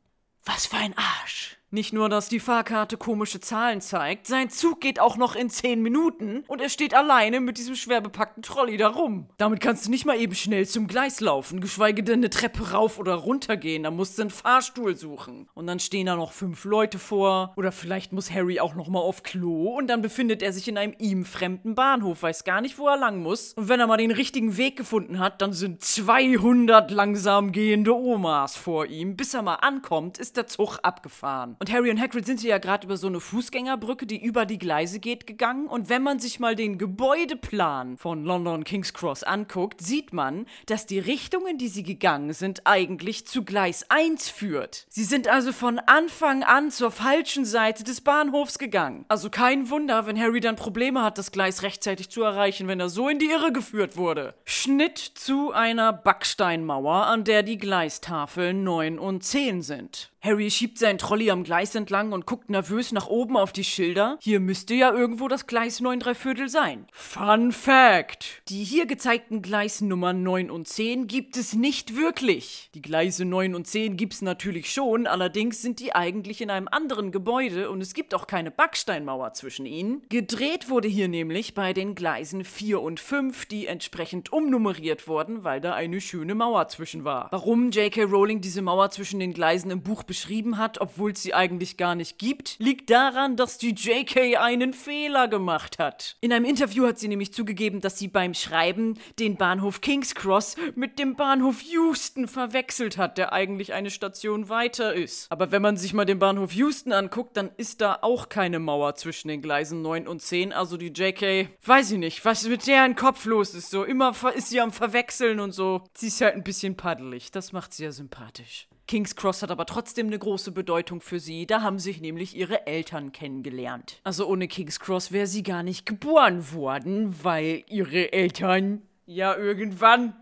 Was 0.44 0.66
für 0.66 0.76
ein 0.76 0.96
Arsch. 0.96 1.57
Nicht 1.70 1.92
nur, 1.92 2.08
dass 2.08 2.30
die 2.30 2.40
Fahrkarte 2.40 2.96
komische 2.96 3.40
Zahlen 3.40 3.82
zeigt, 3.82 4.26
sein 4.26 4.48
Zug 4.48 4.80
geht 4.80 4.98
auch 4.98 5.18
noch 5.18 5.36
in 5.36 5.50
10 5.50 5.82
Minuten 5.82 6.42
und 6.48 6.62
er 6.62 6.70
steht 6.70 6.94
alleine 6.94 7.40
mit 7.40 7.58
diesem 7.58 7.74
schwer 7.74 8.00
bepackten 8.00 8.42
Trolley 8.42 8.78
da 8.78 8.88
rum. 8.88 9.28
Damit 9.36 9.60
kannst 9.60 9.84
du 9.84 9.90
nicht 9.90 10.06
mal 10.06 10.18
eben 10.18 10.34
schnell 10.34 10.66
zum 10.66 10.86
Gleis 10.86 11.20
laufen, 11.20 11.60
geschweige 11.60 12.02
denn 12.02 12.20
eine 12.20 12.30
Treppe 12.30 12.70
rauf 12.70 12.98
oder 12.98 13.16
runter 13.16 13.58
gehen, 13.58 13.82
da 13.82 13.90
musst 13.90 14.16
du 14.16 14.22
einen 14.22 14.30
Fahrstuhl 14.30 14.96
suchen. 14.96 15.46
Und 15.52 15.66
dann 15.66 15.78
stehen 15.78 16.06
da 16.06 16.16
noch 16.16 16.32
fünf 16.32 16.64
Leute 16.64 16.98
vor 16.98 17.52
oder 17.54 17.70
vielleicht 17.70 18.14
muss 18.14 18.30
Harry 18.30 18.60
auch 18.60 18.74
noch 18.74 18.88
mal 18.88 19.00
auf 19.00 19.22
Klo 19.22 19.76
und 19.76 19.88
dann 19.88 20.00
befindet 20.00 20.42
er 20.42 20.54
sich 20.54 20.68
in 20.68 20.78
einem 20.78 20.94
ihm 20.98 21.26
fremden 21.26 21.74
Bahnhof, 21.74 22.22
weiß 22.22 22.44
gar 22.44 22.62
nicht, 22.62 22.78
wo 22.78 22.88
er 22.88 22.96
lang 22.96 23.20
muss. 23.20 23.52
Und 23.52 23.68
wenn 23.68 23.78
er 23.78 23.86
mal 23.86 23.98
den 23.98 24.10
richtigen 24.10 24.56
Weg 24.56 24.76
gefunden 24.76 25.18
hat, 25.18 25.42
dann 25.42 25.52
sind 25.52 25.84
200 25.84 26.90
langsam 26.90 27.52
gehende 27.52 27.94
Omas 27.94 28.56
vor 28.56 28.86
ihm. 28.86 29.16
Bis 29.16 29.34
er 29.34 29.42
mal 29.42 29.56
ankommt, 29.56 30.16
ist 30.16 30.38
der 30.38 30.46
Zug 30.46 30.78
abgefahren. 30.82 31.57
Und 31.60 31.72
Harry 31.72 31.90
und 31.90 32.00
Hagrid 32.00 32.24
sind 32.24 32.40
ja 32.42 32.58
gerade 32.58 32.86
über 32.86 32.96
so 32.96 33.08
eine 33.08 33.18
Fußgängerbrücke, 33.18 34.06
die 34.06 34.22
über 34.22 34.46
die 34.46 34.58
Gleise 34.58 35.00
geht, 35.00 35.26
gegangen. 35.26 35.66
Und 35.66 35.88
wenn 35.88 36.02
man 36.02 36.20
sich 36.20 36.38
mal 36.38 36.54
den 36.54 36.78
Gebäudeplan 36.78 37.96
von 37.96 38.24
London 38.24 38.62
King's 38.62 38.94
Cross 38.94 39.24
anguckt, 39.24 39.80
sieht 39.80 40.12
man, 40.12 40.46
dass 40.66 40.86
die 40.86 41.00
Richtung, 41.00 41.48
in 41.48 41.58
die 41.58 41.66
sie 41.66 41.82
gegangen 41.82 42.32
sind, 42.32 42.62
eigentlich 42.64 43.26
zu 43.26 43.44
Gleis 43.44 43.90
1 43.90 44.28
führt. 44.28 44.86
Sie 44.88 45.02
sind 45.02 45.26
also 45.26 45.52
von 45.52 45.80
Anfang 45.80 46.44
an 46.44 46.70
zur 46.70 46.92
falschen 46.92 47.44
Seite 47.44 47.82
des 47.82 48.02
Bahnhofs 48.02 48.58
gegangen. 48.58 49.04
Also 49.08 49.28
kein 49.28 49.68
Wunder, 49.68 50.06
wenn 50.06 50.20
Harry 50.20 50.38
dann 50.38 50.54
Probleme 50.54 51.02
hat, 51.02 51.18
das 51.18 51.32
Gleis 51.32 51.64
rechtzeitig 51.64 52.08
zu 52.08 52.22
erreichen, 52.22 52.68
wenn 52.68 52.78
er 52.78 52.88
so 52.88 53.08
in 53.08 53.18
die 53.18 53.30
Irre 53.30 53.50
geführt 53.50 53.96
wurde. 53.96 54.34
Schnitt 54.44 54.98
zu 54.98 55.52
einer 55.52 55.92
Backsteinmauer, 55.92 57.06
an 57.06 57.24
der 57.24 57.42
die 57.42 57.58
Gleistafeln 57.58 58.62
9 58.62 59.00
und 59.00 59.24
10 59.24 59.62
sind. 59.62 60.10
Harry 60.20 60.50
schiebt 60.50 60.78
seinen 60.78 60.98
Trolley 60.98 61.30
am 61.30 61.44
Gleis 61.44 61.76
entlang 61.76 62.10
und 62.10 62.26
guckt 62.26 62.50
nervös 62.50 62.90
nach 62.90 63.06
oben 63.06 63.36
auf 63.36 63.52
die 63.52 63.62
Schilder. 63.62 64.18
Hier 64.20 64.40
müsste 64.40 64.74
ja 64.74 64.92
irgendwo 64.92 65.28
das 65.28 65.46
Gleis 65.46 65.78
9 65.78 66.00
3 66.00 66.14
Viertel 66.14 66.48
sein. 66.48 66.88
Fun 66.90 67.52
Fact! 67.52 68.42
Die 68.48 68.64
hier 68.64 68.86
gezeigten 68.86 69.42
Gleisnummern 69.42 70.24
9 70.24 70.50
und 70.50 70.66
10 70.66 71.06
gibt 71.06 71.36
es 71.36 71.52
nicht 71.52 71.96
wirklich. 71.96 72.68
Die 72.74 72.82
Gleise 72.82 73.24
9 73.24 73.54
und 73.54 73.68
10 73.68 73.96
gibt 73.96 74.14
es 74.14 74.22
natürlich 74.22 74.72
schon, 74.72 75.06
allerdings 75.06 75.62
sind 75.62 75.78
die 75.78 75.94
eigentlich 75.94 76.40
in 76.40 76.50
einem 76.50 76.66
anderen 76.66 77.12
Gebäude 77.12 77.70
und 77.70 77.80
es 77.80 77.94
gibt 77.94 78.12
auch 78.12 78.26
keine 78.26 78.50
Backsteinmauer 78.50 79.34
zwischen 79.34 79.66
ihnen. 79.66 80.02
Gedreht 80.08 80.68
wurde 80.68 80.88
hier 80.88 81.06
nämlich 81.06 81.54
bei 81.54 81.72
den 81.72 81.94
Gleisen 81.94 82.42
4 82.42 82.80
und 82.82 82.98
5, 82.98 83.46
die 83.46 83.68
entsprechend 83.68 84.32
umnummeriert 84.32 85.06
wurden, 85.06 85.44
weil 85.44 85.60
da 85.60 85.74
eine 85.74 86.00
schöne 86.00 86.34
Mauer 86.34 86.66
zwischen 86.66 87.04
war. 87.04 87.28
Warum 87.30 87.70
J.K. 87.70 88.02
Rowling 88.02 88.40
diese 88.40 88.62
Mauer 88.62 88.90
zwischen 88.90 89.20
den 89.20 89.32
Gleisen 89.32 89.70
im 89.70 89.82
Buch 89.82 90.02
beschrieben 90.08 90.58
hat, 90.58 90.80
obwohl 90.80 91.12
es 91.12 91.22
sie 91.22 91.34
eigentlich 91.34 91.76
gar 91.76 91.94
nicht 91.94 92.18
gibt, 92.18 92.56
liegt 92.58 92.90
daran, 92.90 93.36
dass 93.36 93.58
die 93.58 93.70
J.K. 93.70 94.36
einen 94.38 94.72
Fehler 94.72 95.28
gemacht 95.28 95.78
hat. 95.78 96.16
In 96.20 96.32
einem 96.32 96.44
Interview 96.44 96.84
hat 96.84 96.98
sie 96.98 97.06
nämlich 97.06 97.32
zugegeben, 97.32 97.80
dass 97.80 97.96
sie 97.96 98.08
beim 98.08 98.34
Schreiben 98.34 98.98
den 99.20 99.36
Bahnhof 99.36 99.80
King's 99.80 100.16
Cross 100.16 100.56
mit 100.74 100.98
dem 100.98 101.14
Bahnhof 101.14 101.60
Houston 101.62 102.26
verwechselt 102.26 102.98
hat, 102.98 103.18
der 103.18 103.32
eigentlich 103.32 103.72
eine 103.72 103.90
Station 103.90 104.48
weiter 104.48 104.94
ist. 104.94 105.30
Aber 105.30 105.52
wenn 105.52 105.62
man 105.62 105.76
sich 105.76 105.94
mal 105.94 106.04
den 106.04 106.18
Bahnhof 106.18 106.52
Houston 106.52 106.92
anguckt, 106.92 107.36
dann 107.36 107.50
ist 107.56 107.80
da 107.80 107.98
auch 108.02 108.28
keine 108.28 108.58
Mauer 108.58 108.96
zwischen 108.96 109.28
den 109.28 109.42
Gleisen 109.42 109.82
9 109.82 110.08
und 110.08 110.22
10. 110.22 110.52
Also 110.52 110.76
die 110.76 110.88
JK, 110.88 111.50
weiß 111.64 111.92
ich 111.92 111.98
nicht, 111.98 112.24
was 112.24 112.48
mit 112.48 112.66
der 112.66 112.84
in 112.84 112.96
Kopf 112.96 113.26
los 113.26 113.54
ist. 113.54 113.70
So 113.70 113.84
immer 113.84 114.14
ist 114.34 114.48
sie 114.48 114.60
am 114.60 114.72
Verwechseln 114.72 115.38
und 115.38 115.52
so. 115.52 115.82
Sie 115.94 116.08
ist 116.08 116.20
halt 116.20 116.34
ein 116.34 116.42
bisschen 116.42 116.76
paddelig. 116.76 117.30
Das 117.30 117.52
macht 117.52 117.74
sie 117.74 117.84
ja 117.84 117.92
sympathisch. 117.92 118.68
King's 118.88 119.14
Cross 119.14 119.42
hat 119.42 119.50
aber 119.50 119.66
trotzdem 119.66 120.06
eine 120.06 120.18
große 120.18 120.50
Bedeutung 120.50 121.02
für 121.02 121.20
sie. 121.20 121.46
Da 121.46 121.60
haben 121.60 121.78
sich 121.78 122.00
nämlich 122.00 122.34
ihre 122.34 122.66
Eltern 122.66 123.12
kennengelernt. 123.12 124.00
Also 124.02 124.26
ohne 124.26 124.48
King's 124.48 124.80
Cross 124.80 125.12
wäre 125.12 125.26
sie 125.26 125.42
gar 125.42 125.62
nicht 125.62 125.84
geboren 125.84 126.52
worden, 126.52 127.14
weil 127.22 127.64
ihre 127.68 128.12
Eltern 128.12 128.80
ja 129.04 129.36
irgendwann 129.36 130.16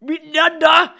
miteinander 0.00 0.94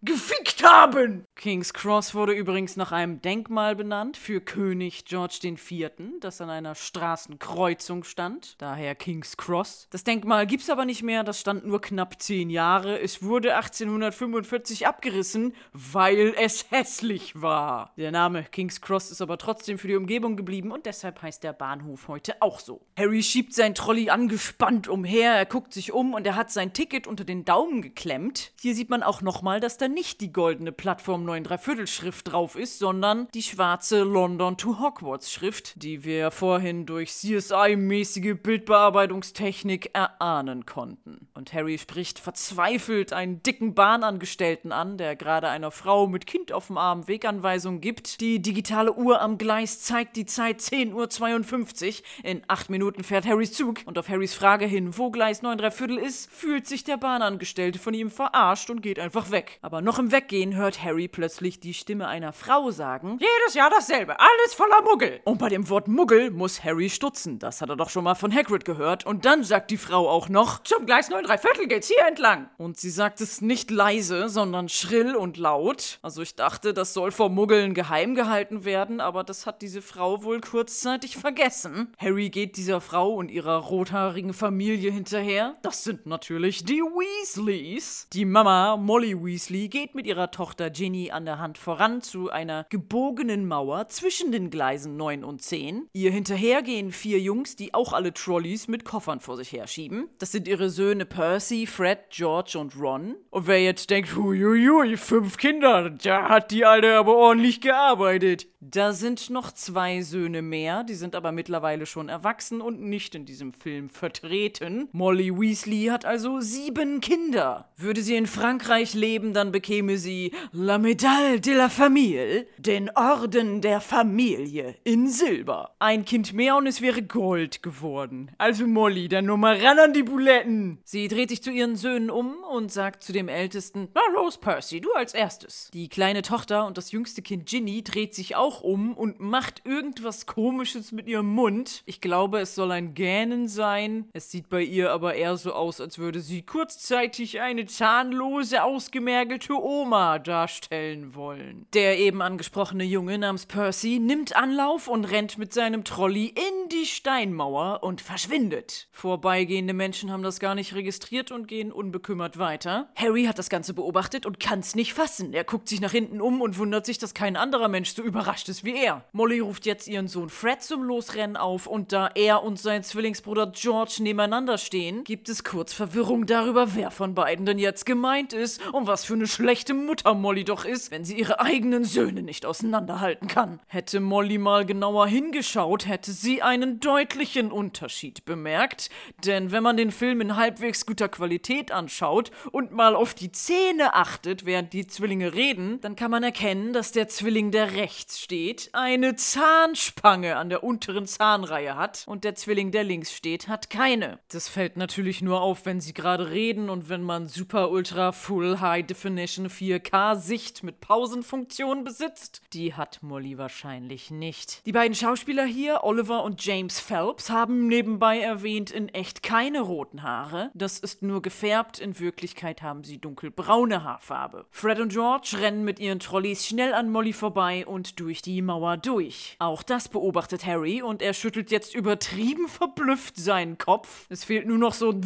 gefickt 0.00 0.64
haben. 0.64 1.26
King's 1.34 1.72
Cross 1.72 2.14
wurde 2.14 2.34
übrigens 2.34 2.76
nach 2.76 2.92
einem 2.92 3.20
Denkmal 3.20 3.74
benannt 3.74 4.16
für 4.16 4.40
König 4.40 5.06
George 5.06 5.40
IV., 5.42 5.90
das 6.20 6.40
an 6.40 6.50
einer 6.50 6.76
Straßenkreuzung 6.76 8.04
stand, 8.04 8.54
daher 8.58 8.94
King's 8.94 9.36
Cross. 9.36 9.88
Das 9.90 10.04
Denkmal 10.04 10.46
gibt's 10.46 10.70
aber 10.70 10.84
nicht 10.84 11.02
mehr, 11.02 11.24
das 11.24 11.40
stand 11.40 11.66
nur 11.66 11.80
knapp 11.80 12.22
zehn 12.22 12.48
Jahre. 12.48 13.00
Es 13.00 13.24
wurde 13.24 13.56
1845 13.56 14.86
abgerissen, 14.86 15.54
weil 15.72 16.32
es 16.38 16.70
hässlich 16.70 17.40
war. 17.40 17.92
Der 17.96 18.12
Name 18.12 18.44
King's 18.44 18.80
Cross 18.80 19.10
ist 19.10 19.20
aber 19.20 19.36
trotzdem 19.36 19.78
für 19.78 19.88
die 19.88 19.96
Umgebung 19.96 20.36
geblieben 20.36 20.70
und 20.70 20.86
deshalb 20.86 21.22
heißt 21.22 21.42
der 21.42 21.54
Bahnhof 21.54 22.06
heute 22.06 22.40
auch 22.40 22.60
so. 22.60 22.86
Harry 22.96 23.22
schiebt 23.22 23.54
sein 23.54 23.74
Trolley 23.74 24.10
angespannt 24.10 24.86
umher, 24.86 25.32
er 25.32 25.46
guckt 25.46 25.72
sich 25.72 25.92
um 25.92 26.14
und 26.14 26.24
er 26.24 26.36
hat 26.36 26.52
sein 26.52 26.72
Ticket 26.72 27.08
unter 27.08 27.24
den 27.24 27.44
Daumen 27.44 27.82
geklemmt. 27.82 28.52
Hier 28.60 28.76
sieht 28.76 28.90
man 28.90 29.02
auch 29.02 29.22
nochmal, 29.22 29.58
dass 29.58 29.76
da 29.76 29.88
nicht 29.88 30.20
die 30.20 30.32
goldene 30.32 30.70
Plattform 30.70 31.21
9 31.24 31.44
Viertel 31.58 31.86
Schrift 31.86 32.32
drauf 32.32 32.56
ist, 32.56 32.78
sondern 32.78 33.28
die 33.34 33.42
schwarze 33.42 34.02
London 34.02 34.56
to 34.56 34.78
Hogwarts 34.80 35.32
Schrift, 35.32 35.82
die 35.82 36.04
wir 36.04 36.30
vorhin 36.30 36.86
durch 36.86 37.10
CSI-mäßige 37.10 38.34
Bildbearbeitungstechnik 38.34 39.90
erahnen 39.94 40.66
konnten. 40.66 41.28
Und 41.34 41.52
Harry 41.52 41.78
spricht 41.78 42.18
verzweifelt 42.18 43.12
einen 43.12 43.42
dicken 43.42 43.74
Bahnangestellten 43.74 44.72
an, 44.72 44.98
der 44.98 45.16
gerade 45.16 45.48
einer 45.48 45.70
Frau 45.70 46.06
mit 46.06 46.26
Kind 46.26 46.52
auf 46.52 46.68
dem 46.68 46.78
Arm 46.78 47.08
Weganweisung 47.08 47.80
gibt. 47.80 48.20
Die 48.20 48.40
digitale 48.40 48.92
Uhr 48.92 49.20
am 49.20 49.38
Gleis 49.38 49.80
zeigt 49.80 50.16
die 50.16 50.26
Zeit 50.26 50.60
10.52 50.60 51.88
Uhr. 51.88 52.04
In 52.22 52.42
acht 52.48 52.70
Minuten 52.70 53.04
fährt 53.04 53.26
Harrys 53.26 53.52
Zug 53.52 53.80
und 53.86 53.98
auf 53.98 54.08
Harrys 54.08 54.34
Frage 54.34 54.66
hin, 54.66 54.96
wo 54.96 55.10
Gleis 55.10 55.42
9 55.42 55.58
Viertel 55.70 55.98
ist, 55.98 56.30
fühlt 56.30 56.66
sich 56.66 56.84
der 56.84 56.96
Bahnangestellte 56.96 57.78
von 57.78 57.94
ihm 57.94 58.10
verarscht 58.10 58.70
und 58.70 58.82
geht 58.82 58.98
einfach 58.98 59.30
weg. 59.30 59.58
Aber 59.62 59.80
noch 59.80 59.98
im 59.98 60.12
Weggehen 60.12 60.54
hört 60.54 60.82
Harry 60.82 61.08
plötzlich 61.12 61.60
die 61.60 61.74
Stimme 61.74 62.08
einer 62.08 62.32
Frau 62.32 62.70
sagen: 62.70 63.18
Jedes 63.20 63.54
Jahr 63.54 63.70
dasselbe, 63.70 64.18
alles 64.18 64.54
voller 64.54 64.82
Muggel. 64.82 65.20
Und 65.24 65.38
bei 65.38 65.48
dem 65.48 65.68
Wort 65.68 65.86
Muggel 65.86 66.30
muss 66.30 66.64
Harry 66.64 66.90
stutzen. 66.90 67.38
Das 67.38 67.60
hat 67.60 67.68
er 67.68 67.76
doch 67.76 67.90
schon 67.90 68.04
mal 68.04 68.14
von 68.14 68.34
Hagrid 68.34 68.64
gehört. 68.64 69.06
Und 69.06 69.24
dann 69.24 69.44
sagt 69.44 69.70
die 69.70 69.76
Frau 69.76 70.08
auch 70.08 70.28
noch: 70.28 70.62
Zum 70.62 70.86
Gleis 70.86 71.10
9 71.10 71.24
Viertel 71.38 71.68
geht's 71.68 71.88
hier 71.88 72.06
entlang. 72.06 72.48
Und 72.58 72.78
sie 72.78 72.90
sagt 72.90 73.20
es 73.20 73.40
nicht 73.40 73.70
leise, 73.70 74.28
sondern 74.28 74.68
schrill 74.68 75.14
und 75.14 75.36
laut. 75.36 75.98
Also 76.02 76.22
ich 76.22 76.34
dachte, 76.34 76.74
das 76.74 76.94
soll 76.94 77.10
vor 77.10 77.28
Muggeln 77.28 77.74
geheim 77.74 78.14
gehalten 78.14 78.64
werden, 78.64 79.00
aber 79.00 79.24
das 79.24 79.46
hat 79.46 79.62
diese 79.62 79.82
Frau 79.82 80.22
wohl 80.22 80.40
kurzzeitig 80.40 81.16
vergessen. 81.16 81.92
Harry 81.98 82.30
geht 82.30 82.56
dieser 82.56 82.80
Frau 82.80 83.14
und 83.14 83.30
ihrer 83.30 83.56
rothaarigen 83.56 84.32
Familie 84.32 84.90
hinterher. 84.90 85.56
Das 85.62 85.84
sind 85.84 86.06
natürlich 86.06 86.64
die 86.64 86.80
Weasleys. 86.80 88.08
Die 88.12 88.24
Mama, 88.24 88.76
Molly 88.76 89.14
Weasley, 89.22 89.68
geht 89.68 89.94
mit 89.94 90.06
ihrer 90.06 90.30
Tochter 90.30 90.70
Ginny 90.70 91.01
an 91.10 91.24
der 91.24 91.38
Hand 91.38 91.58
voran 91.58 92.02
zu 92.02 92.30
einer 92.30 92.66
gebogenen 92.70 93.48
Mauer 93.48 93.88
zwischen 93.88 94.30
den 94.30 94.50
Gleisen 94.50 94.96
9 94.96 95.24
und 95.24 95.42
10. 95.42 95.88
Ihr 95.92 96.10
hinterher 96.10 96.62
gehen 96.62 96.92
vier 96.92 97.18
Jungs, 97.18 97.56
die 97.56 97.74
auch 97.74 97.92
alle 97.92 98.12
Trolleys 98.12 98.68
mit 98.68 98.84
Koffern 98.84 99.20
vor 99.20 99.36
sich 99.36 99.52
herschieben. 99.52 100.08
Das 100.18 100.30
sind 100.30 100.46
ihre 100.46 100.70
Söhne 100.70 101.06
Percy, 101.06 101.66
Fred, 101.66 102.10
George 102.10 102.58
und 102.58 102.78
Ron. 102.78 103.16
Und 103.30 103.46
wer 103.46 103.62
jetzt 103.62 103.90
denkt, 103.90 104.14
huiuiui, 104.14 104.96
fünf 104.96 105.38
Kinder, 105.38 105.90
da 105.90 106.28
hat 106.28 106.50
die 106.50 106.64
Alte 106.64 106.94
aber 106.96 107.16
ordentlich 107.16 107.60
gearbeitet. 107.60 108.46
Da 108.60 108.92
sind 108.92 109.28
noch 109.28 109.50
zwei 109.50 110.02
Söhne 110.02 110.40
mehr, 110.40 110.84
die 110.84 110.94
sind 110.94 111.16
aber 111.16 111.32
mittlerweile 111.32 111.84
schon 111.84 112.08
erwachsen 112.08 112.60
und 112.60 112.80
nicht 112.80 113.16
in 113.16 113.24
diesem 113.24 113.52
Film 113.52 113.90
vertreten. 113.90 114.88
Molly 114.92 115.36
Weasley 115.36 115.86
hat 115.86 116.04
also 116.04 116.40
sieben 116.40 117.00
Kinder. 117.00 117.70
Würde 117.76 118.02
sie 118.02 118.14
in 118.14 118.28
Frankreich 118.28 118.94
leben, 118.94 119.32
dann 119.32 119.50
bekäme 119.50 119.98
sie 119.98 120.32
La 120.52 120.78
Médaille 120.92 121.40
de 121.40 121.52
la 121.52 121.70
Famille, 121.70 122.46
den 122.58 122.90
Orden 122.94 123.62
der 123.62 123.80
Familie 123.80 124.74
in 124.84 125.08
Silber. 125.08 125.74
Ein 125.78 126.04
Kind 126.04 126.34
mehr 126.34 126.54
und 126.56 126.66
es 126.66 126.82
wäre 126.82 127.00
Gold 127.00 127.62
geworden. 127.62 128.30
Also 128.36 128.66
Molly, 128.66 129.08
dann 129.08 129.24
nur 129.24 129.38
mal 129.38 129.56
ran 129.56 129.78
an 129.78 129.94
die 129.94 130.02
Buletten. 130.02 130.82
Sie 130.84 131.08
dreht 131.08 131.30
sich 131.30 131.42
zu 131.42 131.50
ihren 131.50 131.76
Söhnen 131.76 132.10
um 132.10 132.34
und 132.44 132.70
sagt 132.70 133.04
zu 133.04 133.14
dem 133.14 133.28
Ältesten, 133.28 133.88
na 133.94 134.02
los 134.12 134.36
Percy, 134.36 134.82
du 134.82 134.92
als 134.92 135.14
erstes. 135.14 135.70
Die 135.72 135.88
kleine 135.88 136.20
Tochter 136.20 136.66
und 136.66 136.76
das 136.76 136.92
jüngste 136.92 137.22
Kind 137.22 137.46
Ginny 137.46 137.82
dreht 137.82 138.14
sich 138.14 138.36
auch 138.36 138.60
um 138.60 138.92
und 138.92 139.18
macht 139.18 139.64
irgendwas 139.64 140.26
komisches 140.26 140.92
mit 140.92 141.08
ihrem 141.08 141.28
Mund. 141.34 141.84
Ich 141.86 142.02
glaube, 142.02 142.40
es 142.40 142.54
soll 142.54 142.70
ein 142.70 142.92
Gähnen 142.92 143.48
sein. 143.48 144.10
Es 144.12 144.30
sieht 144.30 144.50
bei 144.50 144.60
ihr 144.60 144.90
aber 144.90 145.14
eher 145.14 145.38
so 145.38 145.54
aus, 145.54 145.80
als 145.80 145.98
würde 145.98 146.20
sie 146.20 146.42
kurzzeitig 146.42 147.40
eine 147.40 147.64
zahnlose, 147.64 148.62
ausgemergelte 148.62 149.54
Oma 149.54 150.18
darstellen 150.18 150.81
wollen. 151.14 151.66
Der 151.74 151.98
eben 151.98 152.22
angesprochene 152.22 152.84
Junge 152.84 153.18
namens 153.18 153.46
Percy 153.46 153.98
nimmt 153.98 154.36
Anlauf 154.36 154.88
und 154.88 155.04
rennt 155.04 155.38
mit 155.38 155.52
seinem 155.52 155.84
Trolley 155.84 156.26
in 156.26 156.68
die 156.70 156.86
Steinmauer 156.86 157.82
und 157.82 158.00
verschwindet. 158.00 158.88
Vorbeigehende 158.90 159.74
Menschen 159.74 160.10
haben 160.10 160.22
das 160.22 160.40
gar 160.40 160.54
nicht 160.54 160.74
registriert 160.74 161.30
und 161.30 161.48
gehen 161.48 161.72
unbekümmert 161.72 162.38
weiter. 162.38 162.88
Harry 162.96 163.24
hat 163.24 163.38
das 163.38 163.48
Ganze 163.48 163.74
beobachtet 163.74 164.26
und 164.26 164.40
kann's 164.40 164.74
nicht 164.74 164.94
fassen. 164.94 165.32
Er 165.32 165.44
guckt 165.44 165.68
sich 165.68 165.80
nach 165.80 165.92
hinten 165.92 166.20
um 166.20 166.40
und 166.40 166.58
wundert 166.58 166.86
sich, 166.86 166.98
dass 166.98 167.14
kein 167.14 167.36
anderer 167.36 167.68
Mensch 167.68 167.94
so 167.94 168.02
überrascht 168.02 168.48
ist 168.48 168.64
wie 168.64 168.76
er. 168.76 169.04
Molly 169.12 169.40
ruft 169.40 169.66
jetzt 169.66 169.88
ihren 169.88 170.08
Sohn 170.08 170.28
Fred 170.28 170.62
zum 170.62 170.82
Losrennen 170.82 171.36
auf 171.36 171.66
und 171.66 171.92
da 171.92 172.08
er 172.14 172.42
und 172.42 172.58
sein 172.58 172.82
Zwillingsbruder 172.82 173.52
George 173.54 173.96
nebeneinander 174.00 174.58
stehen, 174.58 175.04
gibt 175.04 175.28
es 175.28 175.44
kurz 175.44 175.72
Verwirrung 175.72 176.26
darüber, 176.26 176.74
wer 176.74 176.90
von 176.90 177.14
beiden 177.14 177.46
denn 177.46 177.58
jetzt 177.58 177.86
gemeint 177.86 178.32
ist 178.32 178.60
und 178.72 178.86
was 178.86 179.04
für 179.04 179.14
eine 179.14 179.26
schlechte 179.26 179.74
Mutter 179.74 180.14
Molly 180.14 180.44
doch 180.44 180.64
ist, 180.72 180.90
wenn 180.90 181.04
sie 181.04 181.18
ihre 181.18 181.38
eigenen 181.40 181.84
Söhne 181.84 182.22
nicht 182.22 182.46
auseinanderhalten 182.46 183.28
kann. 183.28 183.60
Hätte 183.68 184.00
Molly 184.00 184.38
mal 184.38 184.66
genauer 184.66 185.06
hingeschaut, 185.06 185.86
hätte 185.86 186.10
sie 186.12 186.42
einen 186.42 186.80
deutlichen 186.80 187.52
Unterschied 187.52 188.24
bemerkt, 188.24 188.90
denn 189.24 189.52
wenn 189.52 189.62
man 189.62 189.76
den 189.76 189.92
Film 189.92 190.20
in 190.20 190.36
halbwegs 190.36 190.86
guter 190.86 191.08
Qualität 191.08 191.70
anschaut 191.70 192.30
und 192.50 192.72
mal 192.72 192.96
auf 192.96 193.14
die 193.14 193.30
Zähne 193.30 193.94
achtet, 193.94 194.46
während 194.46 194.72
die 194.72 194.86
Zwillinge 194.86 195.34
reden, 195.34 195.80
dann 195.82 195.94
kann 195.94 196.10
man 196.10 196.22
erkennen, 196.22 196.72
dass 196.72 196.92
der 196.92 197.08
Zwilling, 197.08 197.50
der 197.50 197.74
rechts 197.74 198.18
steht, 198.20 198.70
eine 198.72 199.14
Zahnspange 199.14 200.36
an 200.36 200.48
der 200.48 200.64
unteren 200.64 201.06
Zahnreihe 201.06 201.76
hat 201.76 202.04
und 202.06 202.24
der 202.24 202.34
Zwilling, 202.34 202.70
der 202.70 202.84
links 202.84 203.12
steht, 203.12 203.48
hat 203.48 203.68
keine. 203.68 204.18
Das 204.28 204.48
fällt 204.48 204.76
natürlich 204.78 205.20
nur 205.20 205.42
auf, 205.42 205.66
wenn 205.66 205.80
sie 205.80 205.92
gerade 205.92 206.30
reden 206.30 206.70
und 206.70 206.88
wenn 206.88 207.02
man 207.02 207.28
Super 207.28 207.70
Ultra 207.70 208.12
Full 208.12 208.60
High 208.60 208.86
Definition 208.86 209.48
4K 209.48 210.16
Sicht 210.16 210.61
mit 210.62 210.80
Pausenfunktion 210.80 211.84
besitzt. 211.84 212.42
Die 212.52 212.74
hat 212.74 213.02
Molly 213.02 213.38
wahrscheinlich 213.38 214.10
nicht. 214.10 214.64
Die 214.66 214.72
beiden 214.72 214.94
Schauspieler 214.94 215.44
hier, 215.44 215.84
Oliver 215.84 216.24
und 216.24 216.44
James 216.44 216.80
Phelps 216.80 217.30
haben 217.30 217.66
nebenbei 217.66 218.20
erwähnt 218.20 218.70
in 218.70 218.88
echt 218.88 219.22
keine 219.22 219.60
roten 219.60 220.02
Haare. 220.02 220.50
Das 220.54 220.78
ist 220.78 221.02
nur 221.02 221.22
gefärbt, 221.22 221.78
in 221.78 221.98
Wirklichkeit 221.98 222.62
haben 222.62 222.84
sie 222.84 222.98
dunkelbraune 222.98 223.84
Haarfarbe. 223.84 224.46
Fred 224.50 224.80
und 224.80 224.92
George 224.92 225.36
rennen 225.40 225.64
mit 225.64 225.80
ihren 225.80 226.00
Trolleys 226.00 226.46
schnell 226.46 226.74
an 226.74 226.90
Molly 226.90 227.12
vorbei 227.12 227.66
und 227.66 228.00
durch 228.00 228.22
die 228.22 228.42
Mauer 228.42 228.76
durch. 228.76 229.36
Auch 229.38 229.62
das 229.62 229.88
beobachtet 229.88 230.46
Harry 230.46 230.82
und 230.82 231.02
er 231.02 231.14
schüttelt 231.14 231.50
jetzt 231.50 231.74
übertrieben 231.74 232.48
verblüfft 232.48 233.16
seinen 233.16 233.58
Kopf. 233.58 234.06
Es 234.08 234.24
fehlt 234.24 234.46
nur 234.46 234.58
noch 234.58 234.74
so 234.74 234.90
ein 234.90 235.02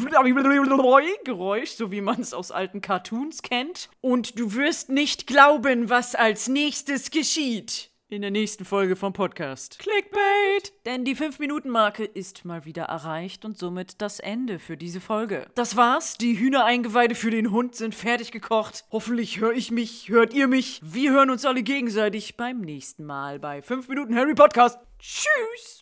Geräusch, 1.25 1.71
so 1.71 1.91
wie 1.91 2.01
man 2.01 2.21
es 2.21 2.35
aus 2.35 2.51
alten 2.51 2.81
Cartoons 2.81 3.43
kennt. 3.43 3.89
Und 4.01 4.39
du 4.39 4.55
wirst 4.55 4.91
nicht 4.91 5.27
glauben, 5.27 5.46
was 5.89 6.17
als 6.17 6.49
nächstes 6.49 7.13
geschieht. 7.13 7.91
In 8.09 8.23
der 8.23 8.33
nächsten 8.33 8.65
Folge 8.65 8.97
vom 8.97 9.13
Podcast. 9.13 9.79
Clickbait! 9.79 10.73
Denn 10.85 11.05
die 11.05 11.15
5-Minuten-Marke 11.15 12.05
ist 12.05 12.45
mal 12.45 12.65
wieder 12.65 12.85
erreicht 12.85 13.45
und 13.45 13.57
somit 13.57 14.03
das 14.03 14.19
Ende 14.19 14.59
für 14.59 14.77
diese 14.77 15.01
Folge. 15.01 15.47
Das 15.55 15.77
war's. 15.77 16.15
Die 16.19 16.37
Hühnereingeweide 16.37 17.15
für 17.15 17.31
den 17.31 17.53
Hund 17.53 17.77
sind 17.77 17.95
fertig 17.95 18.33
gekocht. 18.33 18.85
Hoffentlich 18.91 19.39
höre 19.39 19.53
ich 19.53 19.71
mich, 19.71 20.09
hört 20.09 20.35
ihr 20.35 20.49
mich. 20.49 20.81
Wir 20.83 21.13
hören 21.13 21.31
uns 21.31 21.45
alle 21.45 21.63
gegenseitig 21.63 22.37
beim 22.37 22.61
nächsten 22.61 23.05
Mal 23.05 23.39
bei 23.39 23.63
5 23.63 23.89
Minuten 23.89 24.17
Harry 24.17 24.35
Podcast. 24.35 24.79
Tschüss! 24.99 25.81